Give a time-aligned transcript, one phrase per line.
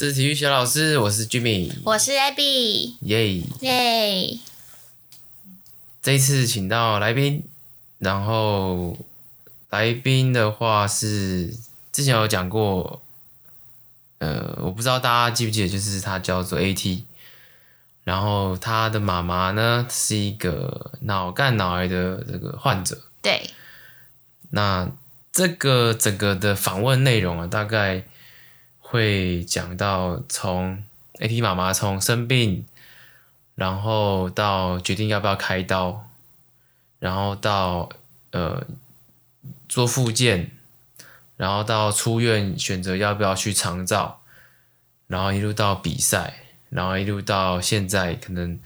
[0.00, 3.42] 这是体育小老师，我是 Jimmy，我是 Abby，耶。
[3.60, 4.38] 耶！
[6.00, 7.44] 这一次请到来宾，
[7.98, 8.96] 然后
[9.68, 11.54] 来宾的话是
[11.92, 13.02] 之前有讲过，
[14.20, 17.02] 呃，我不知道大家记不记得，就是他叫做 AT，
[18.04, 23.50] 然后他的妈妈呢是一个脑干脑癌的这个患者，对，
[24.48, 24.90] 那
[25.30, 28.06] 这个整个的访问内容啊，大概。
[28.90, 30.82] 会讲到从
[31.20, 32.66] AT 妈妈从生病，
[33.54, 36.08] 然后到决定要不要开刀，
[36.98, 37.88] 然后到
[38.32, 38.66] 呃
[39.68, 40.50] 做复健，
[41.36, 44.22] 然后到出院选择要不要去长照，
[45.06, 48.58] 然后一路到比赛，然后一路到现在可能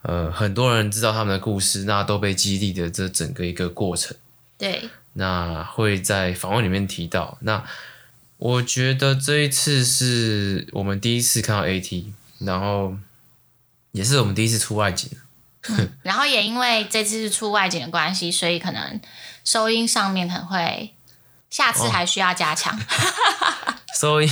[0.00, 4.16] 呃很多人知道他们的故事，那都被激励的这整个一个过程。
[4.56, 7.62] 对，那会在访问里面提到那。
[8.38, 12.94] 我觉得这一次是我们第一次看到 AT，然后
[13.92, 15.10] 也是我们第一次出外景。
[15.68, 19.00] 嗯，然后也因为这次是出外景的关系，所以可能
[19.44, 20.94] 收音上面可能会
[21.50, 22.78] 下次还需要加强。
[22.78, 24.30] 哦、 收音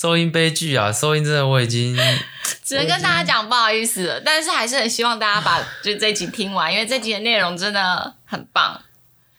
[0.00, 0.90] 收音悲剧啊！
[0.90, 1.96] 收音真的我已经
[2.64, 8.82] 只能跟大家讲不好意思了，但是还是很希望大家把就这集听完，因为这集的内容真的很棒。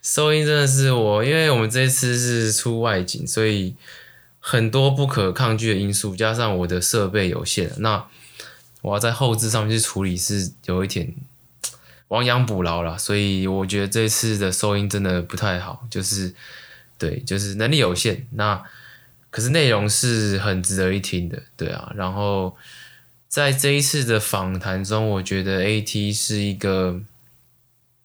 [0.04, 3.74] 收音真的是我，因为我们这次是出外景，所以
[4.38, 8.06] 很多不可抗拒的因素，加上我的设备有限，那
[8.82, 11.16] 我要在后置上面去处理是有一点
[12.10, 16.34] 亡羊补牢了，所以我觉得这次的收音真的不太好，就是
[16.98, 18.28] 对，就是能力有限。
[18.32, 18.62] 那
[19.30, 21.94] 可是内容是很值得一听的，对啊。
[21.96, 22.58] 然后
[23.30, 27.00] 在这一次的访谈中，我觉得 AT 是一个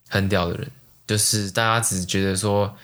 [0.07, 0.71] 很屌的人。
[1.09, 2.77] 就是大家只觉得说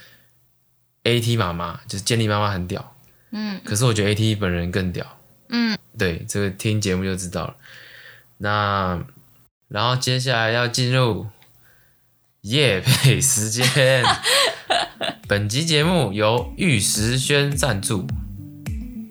[1.03, 2.97] ，AT 妈妈就是建立妈妈很屌，
[3.29, 5.19] 嗯，可是我觉得 AT 本人更屌，
[5.49, 7.55] 嗯，对，这个听节目就知道了。
[8.39, 9.05] 那
[9.67, 11.27] 然后接下来要进入
[12.41, 14.03] 夜配时间，
[15.29, 18.07] 本集节目由玉石轩赞助。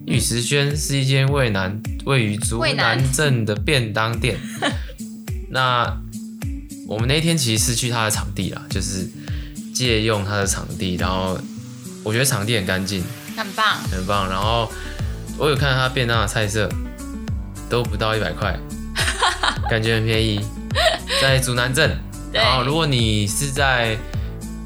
[0.05, 4.37] 玉石轩是一间位南位于竹南镇的便当店，
[5.51, 6.01] 那。
[6.87, 9.09] 我们那天其实是去他的场地啦，就是
[9.73, 11.35] 借用他的场地，然后
[12.03, 13.03] 我觉得场地很干净，
[13.35, 14.29] 很棒，很棒。
[14.29, 14.71] 然后
[15.37, 16.69] 我有看到他便当的菜色，
[17.67, 18.55] 都不到一百块，
[19.67, 20.39] 感觉很便宜，
[21.19, 21.97] 在竹南镇。
[22.31, 23.97] 然后如果你是在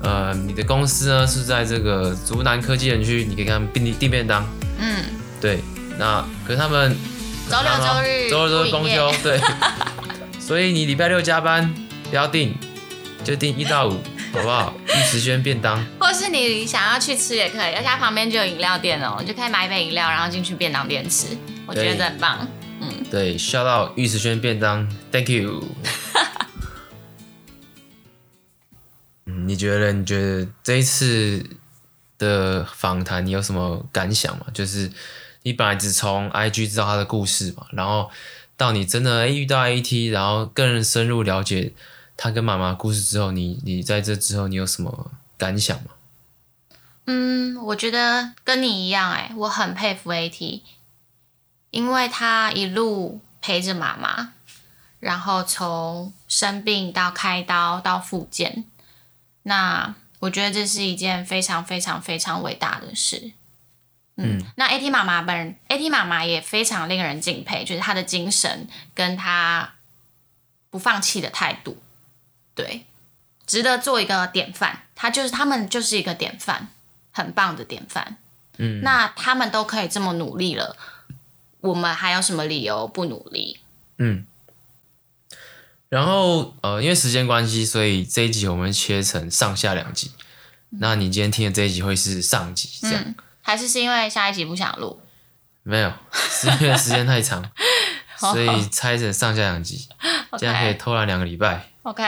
[0.04, 4.46] 呃你的公司呢是在这个竹南科技园区，你可以看便订便当。
[4.78, 5.06] 嗯，
[5.40, 5.60] 对。
[5.98, 6.96] 那可是他们
[7.50, 9.40] 周六周日周六周日公休，对。
[10.38, 11.74] 所以你礼拜六加班。
[12.10, 12.56] 不要订，
[13.24, 13.92] 就订一到五，
[14.34, 14.74] 好不好？
[14.88, 21.28] 玉石轩便当，或是你想要去吃也可以，而且它旁边就有饮料店哦，你就可以买一杯饮料，然后进去便当店吃，
[21.68, 22.48] 我觉得很棒。
[22.82, 25.64] 嗯，对，shout out 玉石轩便当，Thank you。
[29.26, 29.92] 嗯，你觉得？
[29.94, 31.46] 你觉得这一次
[32.18, 34.46] 的访谈你有什么感想吗？
[34.54, 34.90] 就是
[35.44, 38.10] 你本来只从 IG 知道他的故事嘛，然后
[38.56, 41.74] 到你真的遇到 AT，然后更深入了解。
[42.22, 45.92] 他跟妈妈故事之后，你你在这之后，你有什么感想吗？
[47.06, 50.62] 嗯，我觉得跟你一样，哎，我很佩服 AT，
[51.72, 54.34] 因为他一路陪着妈妈，
[55.00, 58.66] 然后从生病到开刀到复健，
[59.44, 63.32] 那我觉得这是一件非常非常非常伟大的事。
[64.18, 69.76] 嗯，嗯那 AT 妈妈本人，AT 妈妈也非常令人敬佩，就是她的精神跟她
[70.70, 71.78] 不放弃的态度。
[72.62, 72.86] 对，
[73.46, 74.84] 值得做一个典范。
[74.96, 76.68] 他就是他们就是一个典范，
[77.14, 78.18] 很棒的典范。
[78.58, 80.76] 嗯，那他们都可以这么努力了，
[81.62, 83.62] 我们还有什么理由不努力？
[83.98, 84.26] 嗯。
[85.88, 90.12] 然后呃，因为时间关系，所以这一集我们切成上下两集。
[90.72, 90.80] 嗯。
[90.82, 93.02] 那你今天听的这一集会是上集，这样？
[93.06, 95.02] 嗯，还是是因为下一集不想录？
[95.64, 97.50] 没有，是因为时间太长，
[98.20, 99.88] 所以拆成上下两集，
[100.38, 101.70] 这样可以偷懒两个礼拜。
[101.84, 102.04] OK。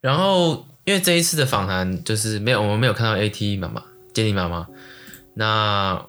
[0.00, 3.82] 然后，因为这一次的访谈就是没有我们没有看到 AT 妈妈、
[4.14, 4.66] 建立妈妈，
[5.34, 6.06] 那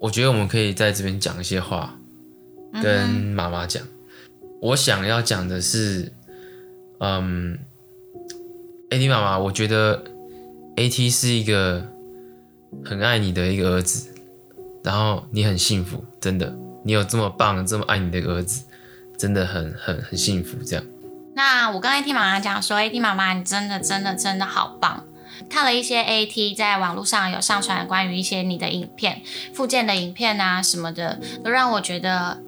[0.00, 1.98] 我觉得我们可以在这边讲一些话，
[2.82, 3.82] 跟妈妈讲。
[4.60, 6.12] 我想要讲的是，
[7.00, 7.58] 嗯
[8.90, 10.02] ，AT 妈妈，我觉得
[10.76, 11.86] AT 是一个
[12.84, 14.08] 很爱你的一个儿子，
[14.82, 18.64] 然后你很幸福，真的，你有这么棒、这么爱你的儿子，
[19.18, 20.84] 真的很很很幸福，这样。
[21.38, 25.04] 那我跟 AT 妈妈讲说，AT 妈妈，你真的真的真的好棒，
[25.48, 29.22] 看了一些 AT 在网络上有上传关于一些你的影片、
[29.54, 32.42] 附件的影片啊什么的，都让我觉得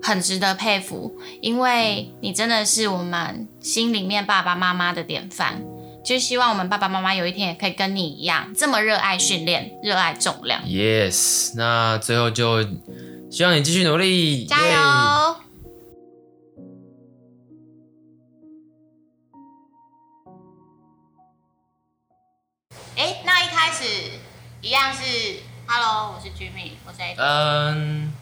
[0.00, 5.60] 很值得佩服，因为你真的是我们心里面爸爸妈妈的典范。
[6.04, 10.62] 就希望我们爸爸妈妈有一天也可以跟你一样，这么热爱训练、热爱重量。
[10.62, 12.62] Yes，那最后就
[13.28, 14.78] 希望你继续努力，加油！
[14.78, 15.49] 哎，
[24.70, 27.16] 一样是 Hello，我是 Jimmy，我是 AT。
[27.18, 28.12] 嗯，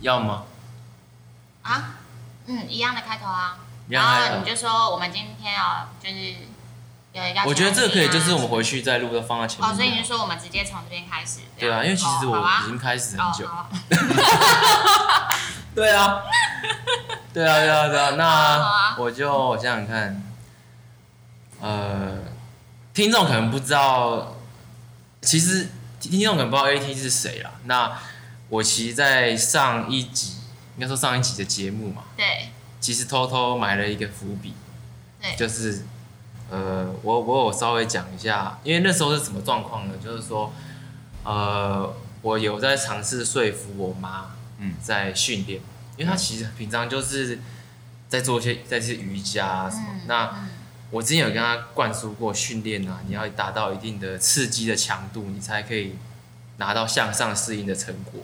[0.00, 0.42] 要吗？
[1.62, 1.94] 啊，
[2.46, 3.56] 嗯，一样的开头啊。
[3.88, 6.16] 然后你就说我们今天啊就是
[7.12, 7.42] 有一个。
[7.46, 9.70] 我觉得这个可以，就是我们回去再录的放在前面。
[9.70, 11.42] 哦，所以你说我们直接从这边开始。
[11.56, 13.48] 对啊，因为其实我已经开始很久。
[15.72, 16.20] 对啊，
[17.32, 18.10] 对啊，对啊，对啊。
[18.18, 20.20] 那我就我想想看，
[21.60, 22.16] 呃，
[22.92, 24.34] 听众可能不知道，
[25.22, 25.68] 其实
[26.00, 27.52] 听众可能不知道 AT 是谁啦。
[27.64, 27.98] 那
[28.48, 30.34] 我其实，在上一集，
[30.76, 32.48] 应该说上一集的节目嘛，对，
[32.80, 34.54] 其实偷偷埋了一个伏笔，
[35.20, 35.84] 对，就是。
[36.50, 39.92] 呃，我我有稍微讲一下，因为那时候是什么状况呢？
[40.02, 40.50] 就是说，
[41.22, 45.60] 呃，我有在尝试说服我妈，嗯，在训练，
[45.98, 47.38] 因为她其实平常就是
[48.08, 49.88] 在做一些在这些瑜伽啊什么。
[49.92, 50.48] 嗯、那
[50.90, 55.96] 我之前有跟他灌输过训练啊，你要达到一定的刺激的强度，你才可以
[56.56, 58.22] 拿到向上适应的成果。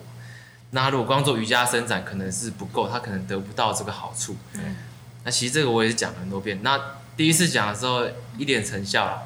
[0.71, 4.37] 那如果光做瑜伽伸展可能是不够，他可能得不到这个好处。
[4.55, 4.77] 嗯，
[5.25, 6.59] 那其实这个我也是讲了很多遍。
[6.63, 6.81] 那
[7.17, 8.05] 第一次讲的时候
[8.37, 9.23] 一点成效了，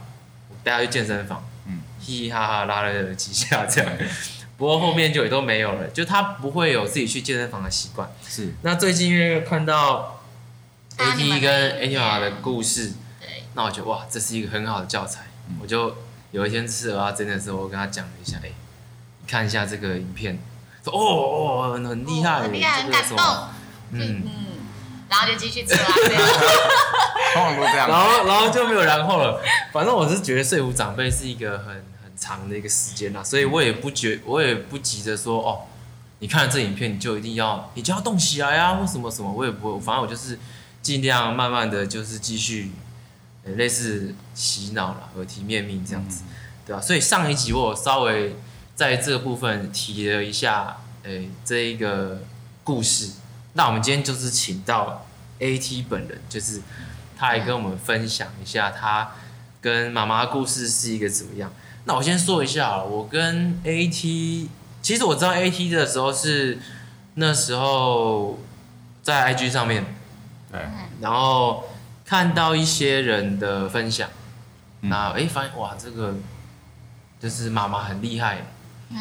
[0.51, 3.91] 我带他去健身房，嗯，嘻嘻哈哈拉了几下这样，
[4.59, 8.11] 不过后面就也都没有了，就他不会有自己去健身房的习惯。
[8.27, 10.21] 是，那最近因为看到
[10.99, 12.95] AT 跟 AT 的故事，对，
[13.55, 15.27] 那我觉得哇，这是一个很好的教材。
[15.61, 15.97] 我就
[16.31, 18.51] 有一天吃蚵仔煎的时候，我跟他讲了一下，哎，
[19.23, 20.39] 你看一下这个影片，
[20.85, 23.19] 说哦哦很很厉害，很厉害，很感动，
[23.93, 24.31] 嗯嗯，
[25.09, 25.87] 然后就继续吃啊。
[27.35, 29.41] 通常都这样，然后然后就没有然后了。
[29.73, 31.69] 反正我是觉得说服长辈是一个很
[32.03, 35.67] 很长的一个时间啦，所以我也不觉我也不急着说哦，
[36.21, 40.39] 你看了这影片你就一定要你就要动起来啊或什么什么，我也不会，反正我就是
[40.83, 42.73] 尽量慢慢的就是继续，
[43.57, 46.23] 类似洗脑了耳提面命这样子，
[46.67, 46.81] 对吧？
[46.81, 48.37] 所以上一集我稍微
[48.75, 52.23] 在这个部分提了一下，诶这一个
[52.65, 53.13] 故事。
[53.55, 55.07] 那我们今天就是请到
[55.39, 56.63] AT 本人，就是。
[57.21, 59.11] 他来跟我们分享一下他
[59.61, 61.53] 跟妈妈的故事是一个怎么样。
[61.85, 64.47] 那我先说一下，我跟 AT，
[64.81, 66.61] 其实我知道 AT 的时候是
[67.15, 68.39] 那时候
[69.03, 69.85] 在 IG 上面，
[70.53, 70.61] 对，
[71.01, 71.65] 然后
[72.09, 74.09] 看到一些人的分享，
[74.81, 76.15] 那哎发现哇这个
[77.21, 78.47] 就是妈妈很厉害，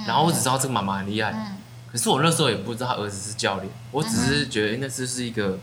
[0.05, 1.55] 然后我只知道这个妈妈很厉害，
[1.89, 5.57] 可是我那时候也不知道他儿子是教练，我只是觉得那这是一个，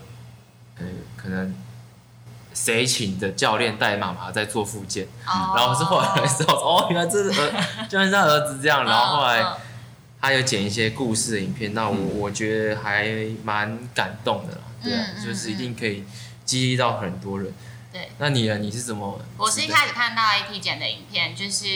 [0.79, 0.87] 呃
[1.17, 1.55] 可能。
[2.55, 5.59] 谁请的教练带妈妈在做复健，oh.
[5.59, 9.45] 然后是后来的时候，哦， 原来这是儿，就像他儿子这样，然后后来
[10.21, 13.09] 他有剪一些故事的影片，那我我觉得还
[13.43, 16.05] 蛮感动的啦，对啊，就是一定可以
[16.45, 17.53] 激励到很多人。
[17.93, 18.59] 对，那你呢？
[18.59, 19.21] 你是怎么？
[19.37, 21.67] 我是一开始看到 AT 剪的影片，就是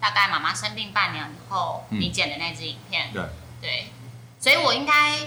[0.00, 3.22] 大概妈妈生病半年以后，你剪的那支影片，对
[3.60, 3.86] 对，
[4.40, 5.18] 所以我应该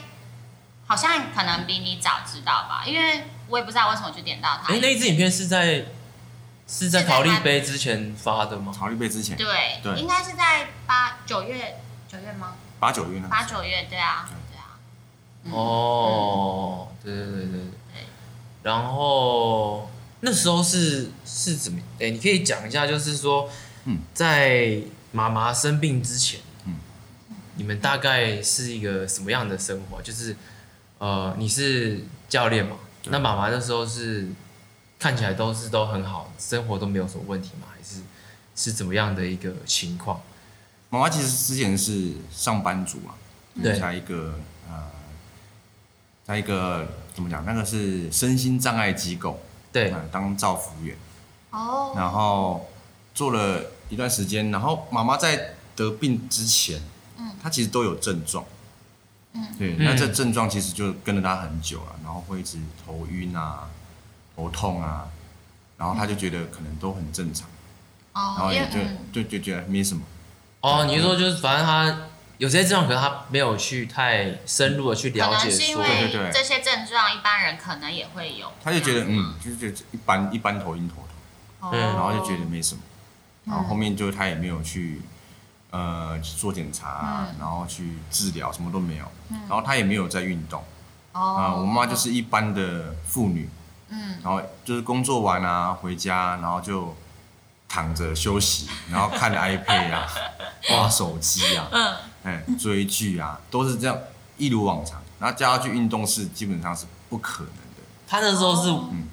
[0.86, 3.24] 好像可能比你早知道吧，因为。
[3.52, 4.74] 我也不知道为什么就点到他。
[4.74, 5.84] 哎，那一支影片是在
[6.70, 8.74] 是在桃利杯之前发的吗？
[8.74, 9.36] 桃利杯之前。
[9.36, 12.56] 对对，应该是在八九月九月吗？
[12.80, 13.28] 八九月呢？
[13.30, 14.80] 八九月，对啊，对啊。
[15.54, 17.62] 哦，对对对对对。
[18.64, 19.90] 然后
[20.20, 21.80] 那时候是是怎么？
[22.00, 23.50] 哎，你可以讲一下，就是说，
[24.14, 24.80] 在
[25.12, 26.76] 妈妈生病之前，嗯，
[27.56, 30.02] 你们大概是一个什么样的生活？
[30.02, 30.36] 就是
[31.00, 32.78] 呃，你是教练嘛？
[33.06, 34.28] 那妈妈那时候是
[35.00, 37.68] 看起来都是都很好，生活都没有什么问题吗？
[37.76, 38.02] 还是
[38.56, 40.22] 是怎么样的一个情况？
[40.92, 43.18] 妈妈其实之前是上班族啊，
[43.64, 44.40] 对，在一个
[44.70, 44.92] 呃，
[46.24, 47.44] 在一个怎么讲？
[47.46, 49.40] 那个是身心障碍机构，
[49.72, 50.96] 对，当照服员。
[51.52, 51.94] 哦。
[51.96, 52.70] 然后
[53.14, 56.82] 做了一段时间，然后妈妈在得病之前，
[57.18, 58.46] 嗯，她其实都有症状。
[59.34, 63.70] 嗯，对，那这症状其实就跟着她很久了，然后会一直头晕啊、
[64.36, 65.08] 头痛啊，
[65.78, 67.48] 然后她就觉得可能都很正常，
[68.14, 70.02] 哦，然后也就就就觉得没什么。
[70.62, 72.08] 哦，你是说就是反正他
[72.42, 75.84] 有些症状，可能他没有去太深入的去了解，说。
[75.84, 78.52] 对对对，这些症状一般人可能也会有。
[78.64, 80.96] 他就觉得嗯，就是觉得一般一般头晕头
[81.60, 82.82] 痛，对，然后就觉得没什么，
[83.46, 85.04] 然后后面就他也没有去
[85.70, 89.06] 呃做检查啊，然后去治疗，什么都没有，
[89.48, 90.64] 然后他也没有在运动。
[91.12, 93.48] 啊，我妈就是一般的妇女，
[93.90, 96.96] 嗯，然后就是工作完啊，回家，然后就
[97.72, 100.06] 躺着休息，然后看 iPad 啊，
[100.72, 103.98] 玩手机啊，嗯，哎，追剧啊，都是这样，
[104.38, 105.02] 一如往常。
[105.18, 107.82] 然后叫他去运动是基本上是不可能的。
[108.06, 109.08] 他那时候是，嗯，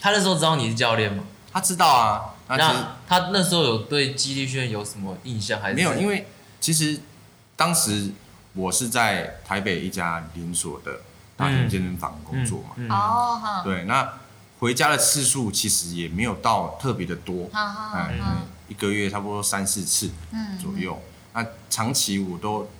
[0.00, 1.22] 他那时候知道你是教练吗？
[1.52, 2.34] 他知道啊。
[2.48, 5.76] 那他那时候有对肌力训练有什么印象还是？
[5.76, 6.26] 没有，因为
[6.60, 7.00] 其实
[7.54, 8.10] 当时
[8.54, 10.92] 我是在台北一家连锁的。
[11.34, 14.06] 大型健身房工作嘛，哦，对，那
[14.62, 18.16] 回家的次数其实也没有到特别的多，哎，
[18.68, 20.08] 一个月差不多三四次
[20.60, 20.96] 左右。
[21.32, 22.70] 那长期我都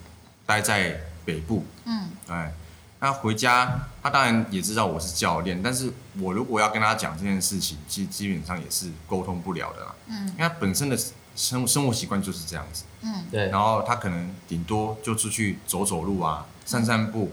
[0.46, 2.54] 待在北部，嗯，哎，
[3.00, 10.96] 那回家他当然也知道我是教练，但是我如果要跟他讲这件事情，基基本上也是沟通不了的啦，嗯，因为他本身的
[11.34, 17.32] 生生活习惯就是这样子，嗯，对，然后他可能顶多就出去走走路啊，散散步。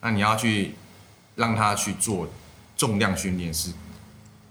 [0.00, 0.76] 那你要去
[1.36, 2.26] 让他去做
[2.74, 3.70] 重量训练，是，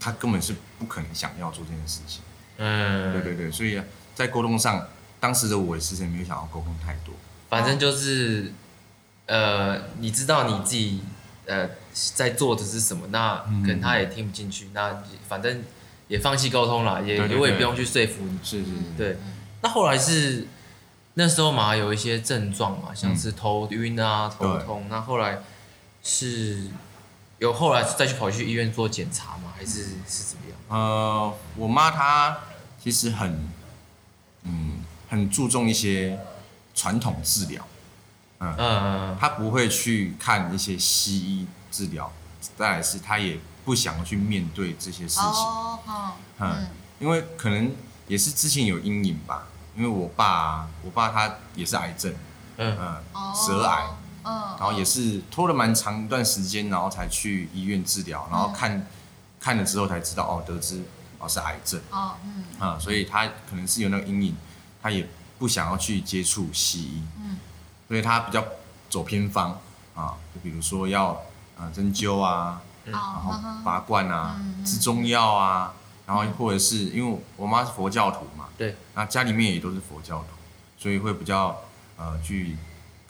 [0.02, 2.22] 他根本是不可能想要做这件事情。
[2.58, 3.80] 嗯，对对对，所以
[4.14, 4.88] 在沟通上，
[5.20, 7.14] 当时的我其实也没有想要沟通太多。
[7.48, 8.52] 反正就是，
[9.28, 11.04] 呃，你知道你自己
[11.46, 15.64] 呃在做的是什么，那可能他也听不进去，嗯、那反正
[16.08, 18.40] 也放弃沟通了，也我也不用去说服你。
[18.44, 19.18] 是是是，对。
[19.62, 20.48] 那后来是。
[21.16, 24.86] 那时候嘛，有一些症状嘛，像是头晕啊、嗯、头痛。
[24.90, 25.40] 那后来
[26.02, 26.68] 是
[27.42, 29.52] 有后来再去跑去医院做检查吗？
[29.58, 30.56] 还是是怎么样？
[30.70, 32.38] 呃，我妈她
[32.80, 33.50] 其实很
[34.44, 36.20] 嗯很注重一些
[36.76, 37.66] 传统治疗，
[38.38, 42.14] 嗯嗯，她不会去看一些西医治疗。
[42.56, 46.68] 再来是她也不想去面对这些事情，哦哦、嗯，
[47.00, 47.76] 因为可能
[48.08, 49.48] 也是之前有阴影吧。
[49.76, 52.14] 因为我爸，我爸他也是癌症，
[52.58, 53.86] 嗯嗯，舌癌，
[54.24, 58.88] 嗯，然后也是拖了蛮长一段时间，然后才去医院治疗，然后看，
[59.40, 60.82] 看了之后才知道哦，得知
[61.20, 64.36] 哦是癌症，哦，嗯，啊，所以他可能是有那个阴影，
[64.82, 67.38] 他也不想要去接触西医，嗯，
[67.88, 68.44] 所以他比较
[68.90, 69.60] 走偏方
[69.96, 71.12] 啊，就比如说要
[71.58, 75.74] 啊针灸啊，然后拔罐啊，吃中药啊。
[76.04, 80.26] 然后或者是因为我妈是佛教徒嘛，对，那家里面也都是佛教徒，
[80.78, 81.58] 所以会比较
[81.96, 82.58] 呃去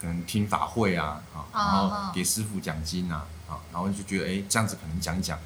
[0.02, 5.38] 可能听法会啊，啊，然后给师傅讲经啊，啊，然后就觉得哎这样子可能讲讲，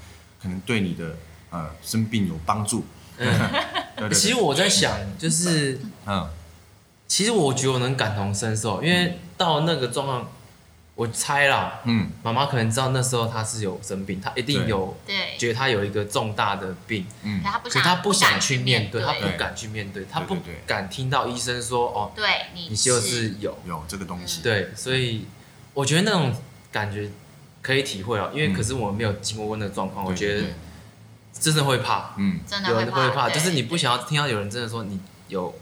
[0.42, 1.14] 可能对你的
[1.50, 2.86] 呃生病有帮助。
[3.18, 3.26] 嗯，
[3.96, 6.26] 对对对，其实我在想就是嗯，
[7.06, 10.26] 其实我觉得我能感同身受，因为到那个状况。
[10.96, 20.34] 我猜啦，嗯，妈妈可能知道那时候他是有生病，他一定有，对，觉得他有一个重大的病，嗯，可是他不想去面对，他不敢去面对，他不
[20.66, 23.54] 敢听到医生说，哦，对，你就是有。
[23.66, 25.26] 有这个东西，对，所以
[25.74, 26.34] 我觉得那种
[26.72, 27.10] 感觉
[27.60, 30.46] 可以体会哦，因为可是我没有经过那个状况，我觉得
[31.32, 34.98] 真的会怕，嗯，真的会怕，就是你不想要听到有人真的说你
[35.28, 35.54] 有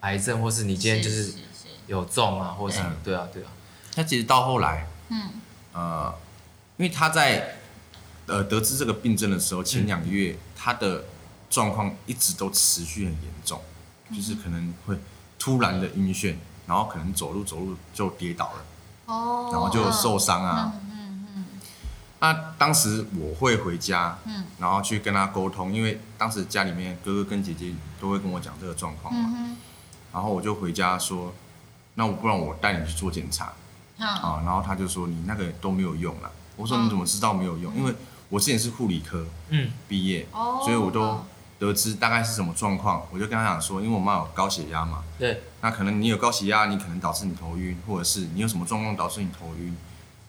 [0.00, 1.32] 癌症，或是你今天就是
[1.86, 3.46] 有重啊，或者什么，对啊，对啊。
[3.94, 5.30] 他其实到后来，嗯，
[5.72, 6.12] 呃，
[6.76, 7.56] 因为他在
[8.26, 11.04] 呃得知这个病症的时候，前两个月他的
[11.48, 13.60] 状况一直都持续很严重，
[14.10, 14.98] 就是可能会
[15.38, 16.34] 突然的晕眩，
[16.66, 18.64] 然后可能走路走路就跌倒了，
[19.06, 21.44] 哦，然后就受伤啊，嗯嗯，
[22.18, 29.56] 那当时我会回家，嗯，然后去跟他沟通，因为当时家里面哥哥跟姐姐都会跟我讲这个状况嘛，
[30.12, 31.32] 然后我就回家说，
[31.94, 33.52] 那我不然我带你去做检查。
[33.98, 36.30] 啊，然后他就说，你那个都没有用了。
[36.56, 37.74] 我说你怎么知道没有用？
[37.76, 37.94] 因为
[38.28, 41.24] 我之前是护理科，嗯，毕业，所以我都
[41.58, 43.06] 得知大概是什么状况。
[43.12, 49.76] 我就跟他讲说，因为我妈有高血压嘛，对，那可能你有高血压，你可能导致你头晕，或者是你有什么状况导致你头晕。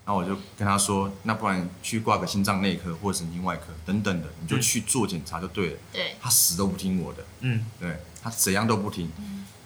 [0.06, 5.80] 然后我就跟他说，那不然去挂个心脏内科或者神经外科等等的，你就去做检查就对了。
[5.92, 9.12] 对，他死都不听我的，嗯，对，他怎样都不听。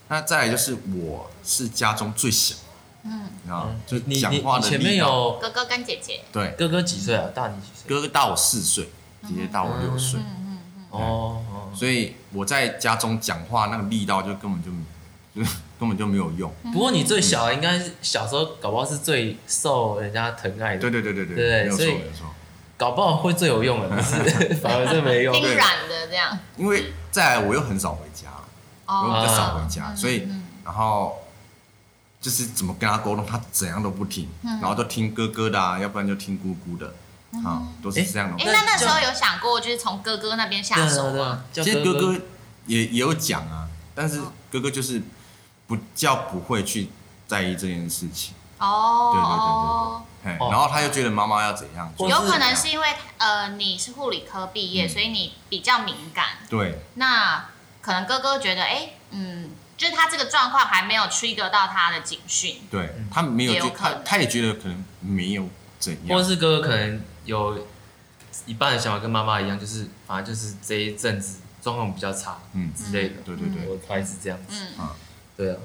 [0.07, 2.55] 那再来就是我是家中最小。
[3.03, 7.29] 嗯，啊，就你讲话的前面有哥哥跟姐姐，对，哥哥几岁啊？
[7.33, 7.87] 大你几岁？
[7.87, 8.89] 哥哥大我四岁，
[9.27, 10.19] 姐姐大我六岁。
[10.19, 10.89] 嗯嗯嗯。
[10.91, 11.41] 哦，
[11.73, 14.69] 所以我在家中讲话那个力道就根本就
[15.33, 16.51] 就 根本就没有用。
[16.73, 20.81] 不过你最小的应该是小时候搞不好是最受人家疼爱的。
[20.81, 21.35] 对对对对对。
[21.35, 22.01] 对，所以
[22.75, 25.31] 搞不好会最有用的，不是 反而是没用。
[25.39, 26.37] 挺软的这样。
[26.57, 28.27] 因为再来我又很少回家，
[28.87, 30.27] 我又比较少回家，所以
[30.65, 31.17] 然后。
[32.21, 36.93] 就是怎么跟他沟通，他怎样都不听，然后都听哥哥的啊，要不然就听姑姑的，
[37.47, 38.43] 啊，都是这样的。
[38.43, 41.43] 哎，那那时候有想过，就是从哥哥那边下手吗？
[41.53, 42.19] 其实哥哥
[42.65, 44.21] 也也有讲啊，但是
[44.51, 45.01] 哥哥就是
[45.67, 46.89] 不叫不会去
[47.27, 48.33] 在意这件事情。
[48.59, 51.89] 哦，对对对对对，然后他又觉得妈妈要怎样？
[51.99, 56.25] 有可能是因为呃你是护理科毕业，所以你比较敏感。
[56.49, 56.79] 对。
[56.95, 57.45] 那
[57.81, 62.57] 可能哥哥觉得，哎，嗯，就是他这个状况还没有 trigger 到他的警讯。
[62.69, 65.47] 对，他没有，他他也觉得可能没有
[65.79, 66.17] 怎样。
[66.17, 67.65] 或者是哥哥可能有
[68.45, 73.21] 一半的想法跟妈妈一样，就是反正就是这一阵子状况比较差，嗯之类的。
[73.23, 74.65] 对对对，我猜是这样子。
[74.77, 74.89] 嗯，
[75.37, 75.57] 对啊。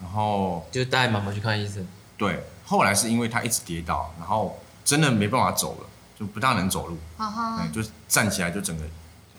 [0.00, 1.86] 然后就带妈妈去看医生。
[2.18, 5.86] 对，后来是因为他一直跌倒，然后真的没办法走了，
[6.18, 8.84] 就不大能走路，嗯，就站起来就整个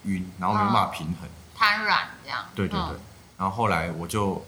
[0.05, 2.45] 晕，然后没办法平衡，瘫软这样。
[2.55, 2.97] 对对对，
[3.37, 4.45] 然后后来我就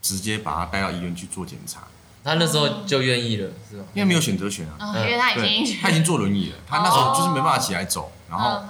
[0.00, 1.82] 直接把他带到医院去做检查。
[2.24, 3.84] 他那时候就愿意了，是吧？
[3.94, 8.62] 因为没有选择权啊，因为他已经他已经坐轮椅了，他那时候就是没办法起来走，然后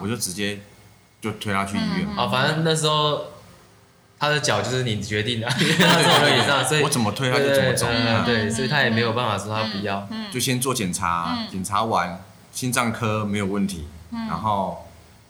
[0.00, 0.60] 我就直接
[1.20, 2.08] 就推他去医院。
[2.16, 3.24] 啊，反正那时候。
[4.22, 7.86] 他的脚就是你决定的， 因为他坐轮椅上，所以我怎么推他就怎么走。
[8.26, 10.06] 对，所以他也没有办法说他不要。
[10.30, 12.22] 就先做检查，检查完
[12.52, 14.86] 心脏科没有问题，然后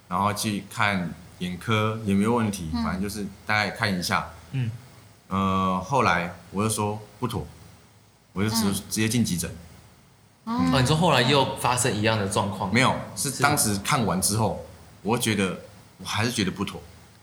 [0.09, 4.31] 然后去看眼科也没有问题，反正就是大概看一下。
[4.53, 4.71] 嗯，
[5.29, 7.47] 呃，后来我就说不妥，
[8.33, 9.51] 我就直直接进急诊。
[10.45, 12.73] 哦，你说后来又发生一样的状况？
[12.73, 14.65] 没有，是当时看完之后，
[15.03, 15.61] 我觉得
[15.99, 16.81] 我还是觉得不妥。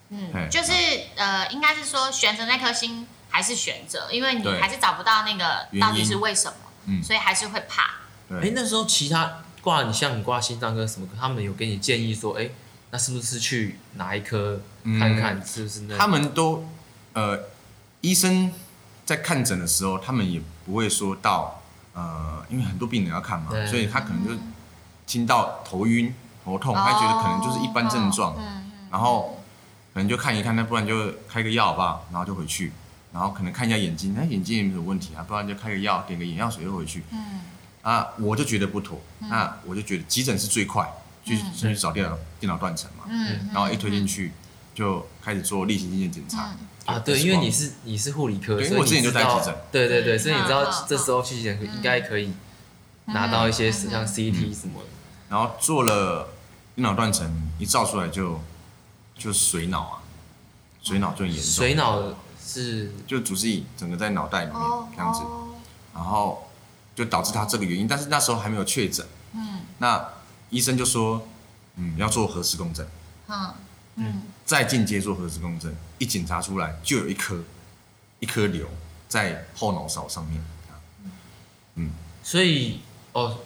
[0.10, 0.72] 嗯，就是
[1.16, 6.56] 呃，应该是说悬着那颗心还是悬着，因为你还是找不到那个到底是为什么，
[6.86, 7.96] 嗯，所以还是会怕。
[8.30, 12.50] 哎，那时候其他挂你像你挂心脏科什么科，他们有给你建议说，哎，
[12.92, 14.62] 那是不是去哪一科
[15.00, 15.98] 看看，是不是那？
[15.98, 16.66] 他们都
[17.14, 17.40] 呃，
[18.02, 18.52] 医生
[19.06, 21.62] 在看诊的时候，他们也不会说到
[21.94, 24.32] 呃，因为很多病人要看嘛，所以他可能就
[25.06, 28.36] 听到头晕、头痛，他觉得可能就是一般症状，
[28.92, 29.34] 然后。
[29.94, 32.06] 可能就看一看，那不然就开个药好不好？
[32.12, 32.72] 然后就回去，
[33.12, 37.04] 然后可能看一下眼睛，那眼睛也没有问题啊，不然就开个药，点个眼药水就回去。
[37.10, 37.42] 嗯，
[37.82, 40.88] 啊，我就觉得不妥，那我就觉得急诊是最快，
[41.28, 43.06] 去先去找电脑电脑断层嘛。
[43.10, 44.32] 嗯，然后一推进去
[44.74, 46.56] 就开始做例行性检查。
[46.86, 49.56] 啊，对，因为你是你是护理科，所以我之前就在急诊。
[49.72, 52.34] 对对对，所以你知道这时候去急诊应该可以
[53.06, 54.88] 拿到一些像 CT 什么的。
[55.30, 56.30] 然后做了
[56.76, 58.40] 电脑断层，一照出来就。
[59.20, 59.98] 就是水脑啊，
[60.84, 61.44] 水脑最严重。
[61.44, 62.04] 水脑
[62.40, 64.62] 是就组织液整个在脑袋里面
[64.96, 65.22] 这样子，
[65.92, 66.48] 然后
[66.96, 69.04] 就导致他这个原因，但是那时候还没有确诊。
[69.34, 69.62] 嗯。
[69.80, 70.08] 那
[70.50, 71.28] 医生就说，
[71.76, 72.88] 嗯，要做核磁共振。
[73.28, 73.54] 嗯
[73.96, 74.24] 嗯。
[74.46, 77.44] 再进阶做核磁共振，一检查出来就有一颗
[78.20, 78.68] 一颗瘤
[79.10, 80.44] 在后脑勺上面。
[81.76, 81.92] 嗯。
[82.24, 82.82] 所以
[83.14, 83.40] 哦，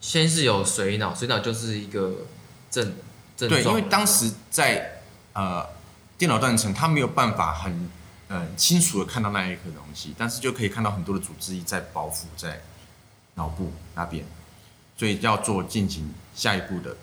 [0.00, 2.26] 先是有水脑，水脑就是一个
[2.70, 2.94] 症
[3.36, 3.62] 症状。
[3.62, 4.90] 对，因为当时在。
[5.36, 5.68] 呃，
[6.16, 7.90] 电脑断层他没有办法很
[8.28, 12.62] 呃清楚的看到那一颗东西，但是就可以看到很多的组织液在包覆在
[13.34, 14.24] 脑部那边，
[14.96, 16.96] 所以要做进行下一步的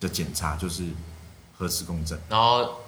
[0.00, 0.84] 的检查，就是
[1.56, 2.20] 核磁共振。
[2.28, 2.80] 然后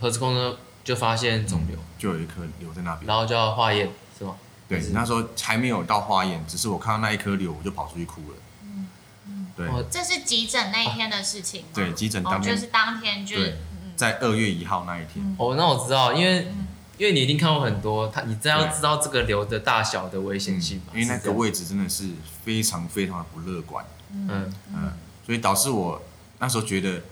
[0.00, 3.06] 核磁共振就发现肿瘤，就有一颗瘤在那边。
[3.06, 4.36] 然后就要化验，是吗？
[4.68, 8.36] 对，那时候还没有到化验，只是我看到那一颗瘤，我就跑出去哭了。
[8.62, 8.88] 嗯
[9.26, 9.68] 嗯，对。
[9.90, 11.64] 这是急诊那一天的事情。
[11.74, 13.36] 对，急诊当天就是当天就。
[13.94, 15.36] 在二月一号那一天。
[15.38, 16.48] 哦，那我知道，因为
[16.98, 22.10] 因为你一定看过很多，他你真要知道这个瘤的大小的危险性，因为那个位置真的是
[22.44, 23.84] 非常非常的不乐观。
[24.12, 24.92] 嗯嗯，
[25.24, 26.00] 所以导致我
[26.38, 27.02] 那时候觉得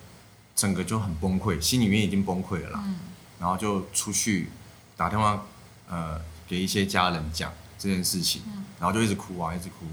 [0.55, 2.85] 整个就很崩溃，心里面已经崩溃了啦。
[3.39, 4.51] 然后就出去
[4.97, 5.45] 打电话
[5.89, 8.43] 呃给一些家人讲这件事情，
[8.79, 9.87] 然后就一直哭啊，一直哭，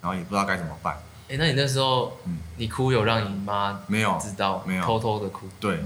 [0.00, 0.96] 然后也不知道该怎么办。
[1.28, 2.16] 哎，那你那时候
[2.56, 4.62] 你哭有让你妈没有知道？
[4.66, 5.48] 没有，偷偷的哭。
[5.58, 5.82] 对。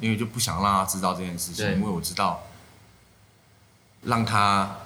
[0.00, 2.42] 因为就不想让她知道这件事情，因为我知道，
[4.02, 4.76] 让他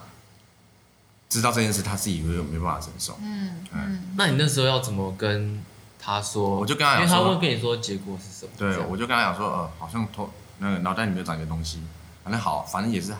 [1.29, 3.19] 知道这件事，他自己有没办法承受。
[3.23, 4.03] 嗯嗯。
[4.17, 5.63] 那你那时候要怎么跟
[5.99, 6.57] 他说？
[6.57, 8.53] 我就跟他讲，因为他会跟你说结果是什么？
[8.59, 11.83] 对，我就跟他讲说，呃，好像头那个脑袋里面有长一个东西，
[12.23, 13.15] 反正好，反正也是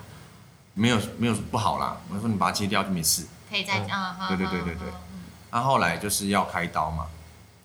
[0.73, 1.97] 没有没有不好啦。
[2.09, 3.25] 我说你把它切掉就没事。
[3.49, 4.15] 可以再讲。
[4.27, 4.87] 对对对对对。
[5.51, 7.05] 那后来就是要开刀嘛。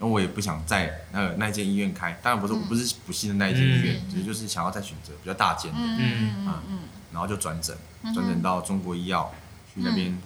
[0.03, 6.79] 那我也不想在那个那间医院开，当然不是，我不是不信的那一间医院，只是就是想要再选择比较大间的，嗯嗯
[7.13, 7.77] 然后就转诊，
[8.15, 9.33] 转诊到中国医药
[9.75, 10.17] 去那边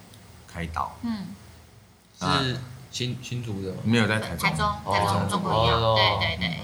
[0.47, 1.27] 开刀，嗯，
[2.21, 2.59] 是
[2.91, 6.59] 新新竹的，没有在台中，台中台中中国医药，对对对，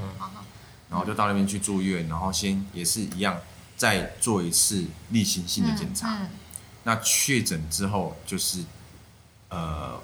[0.88, 3.38] 然后就到那边去住院，然后先也是一样
[3.76, 6.18] 再做一次例行性的检查，
[6.84, 8.64] 那确诊之后就是
[9.48, 10.00] 呃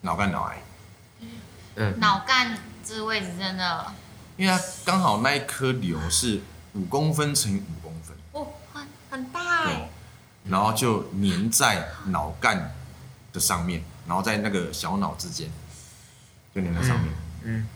[0.00, 0.62] 脑干脑癌。
[1.98, 3.92] 脑干这个位置真的，
[4.36, 6.40] 因为它刚好那一颗瘤是
[6.72, 7.87] 五公分乘以五
[10.48, 12.74] 然后就粘在脑干
[13.32, 15.50] 的上面，然后在那个小脑之间，
[16.54, 17.12] 就粘在上面，
[17.44, 17.66] 嗯，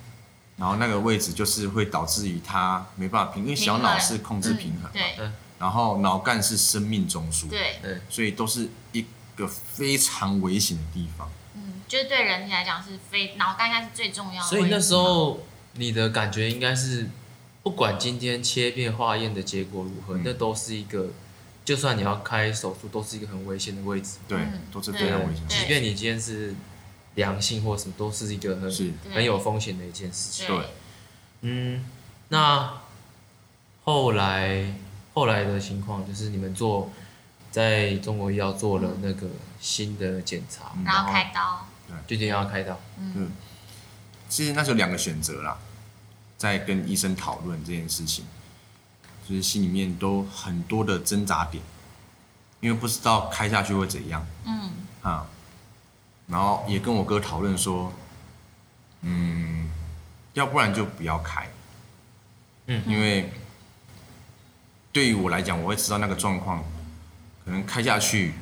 [0.57, 9.07] 然后那个位置就是会导致于它没办法平，因为小脑是控制平衡嘛，对，然后脑干是生命中枢，对，所以都是一
[9.37, 11.31] 个非常危险的地方。
[11.55, 14.49] 嗯，就是对人体来讲是非脑干应该是最重要的。
[14.49, 15.41] 所以那时候
[15.75, 17.09] 你的感觉应该是，
[17.63, 21.09] 不管今天切片化验的结果如何，那都是一个，
[21.73, 24.19] 就算你要开手术，都是一个很危险的位置。
[24.29, 24.39] 对，
[24.71, 25.43] 都是非常危险。
[25.49, 26.55] 即便你今天是
[27.15, 30.47] 良性或什么，都是一个很很有风险的一件事情。
[30.47, 30.67] 对，
[31.43, 31.85] 嗯，
[32.29, 32.81] 那
[33.85, 34.75] 后来。
[35.15, 36.91] 后来的情况就是你们做
[37.51, 39.27] 在中国医药做了那个
[39.61, 42.81] 新的检查，然后开刀，对，决定要开刀。
[42.97, 43.31] 嗯，
[44.27, 45.59] 其实那时候两个选择啦，
[46.39, 48.25] 在跟医生讨论这件事情，
[49.29, 51.63] 就是心里面都很多的挣扎点，
[52.61, 54.27] 因为不知道开下去会怎样。
[54.45, 54.71] 嗯，
[55.03, 55.27] 啊，
[56.27, 57.93] 然后也跟我哥讨论说，
[59.03, 59.71] 嗯，
[60.35, 61.49] 要不然就不要开，
[62.67, 63.33] 嗯，因为。
[64.95, 66.63] 对于我来讲，我会知道那个状况，
[67.47, 68.35] 可能开下去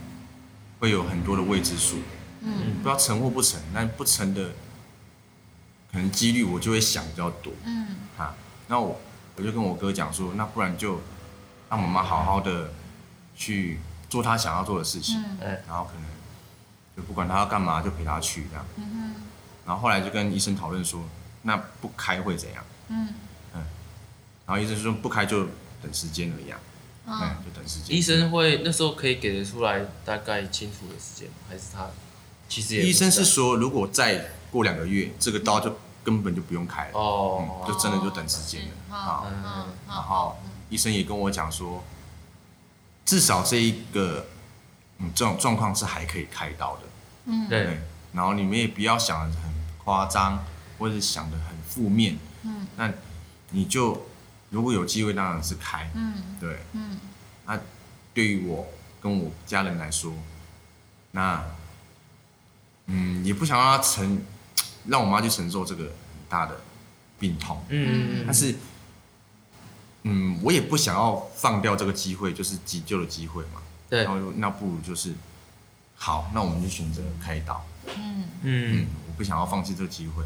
[0.81, 1.99] 会有很多的未知数，
[2.41, 4.51] 嗯，不知道成或不成，但不成的
[5.93, 8.35] 可能几率我就会想比较多，嗯，啊，
[8.67, 9.01] 那我
[9.37, 11.01] 我就跟我哥讲说，那不然就
[11.69, 12.73] 让妈妈好好的
[13.37, 16.05] 去做她想要做的事情，嗯，然后可能
[16.97, 19.15] 就不管她要干嘛，就陪她去这样，嗯，
[19.67, 21.05] 然后后来就跟医生讨论说，
[21.43, 22.65] 那不开会怎样？
[22.89, 23.09] 嗯，
[23.55, 23.63] 嗯，
[24.47, 25.47] 然后医生说不开就。
[25.83, 26.53] 等时间而已，
[27.07, 27.97] 嗯，就等时间。
[27.97, 31.89] 医生会那时候可以给得出来大概清楚的时间，还是他
[32.51, 39.25] 其实也医生是说，如果再过两个月，这个刀就根本就不用开了，哦，就真的就等时间了啊。
[39.87, 40.37] 然后
[40.69, 41.83] 医生也跟我讲说，
[43.05, 44.27] 至少这一个
[44.99, 46.83] 嗯这种状况是还可以开刀的，
[47.27, 47.81] 嗯，对。
[48.13, 50.45] 然后你们也不要想的很夸张，
[50.79, 52.91] 或者是想的很负面，嗯，那
[53.51, 54.07] 你就。
[54.53, 55.89] 如果有机会，当然是开。
[55.95, 56.59] 嗯，对。
[56.73, 56.99] 嗯，
[57.47, 57.57] 那
[58.13, 58.67] 对于我
[59.01, 60.13] 跟我家人来说，
[61.13, 61.45] 那
[62.87, 64.21] 嗯，也不想让他承，
[64.87, 65.93] 让我妈去承受这个很
[66.29, 66.61] 大的
[67.19, 67.63] 病痛。
[67.69, 68.55] 嗯，但是
[70.03, 73.61] 嗯，我也不想要放掉这个机会，就是急救的机会嘛。
[73.89, 74.05] 对。
[74.05, 75.13] 然后那不如就是
[75.97, 77.65] 好，那我们就选择开刀。
[77.97, 80.25] 嗯嗯，我不想要放弃这个机会。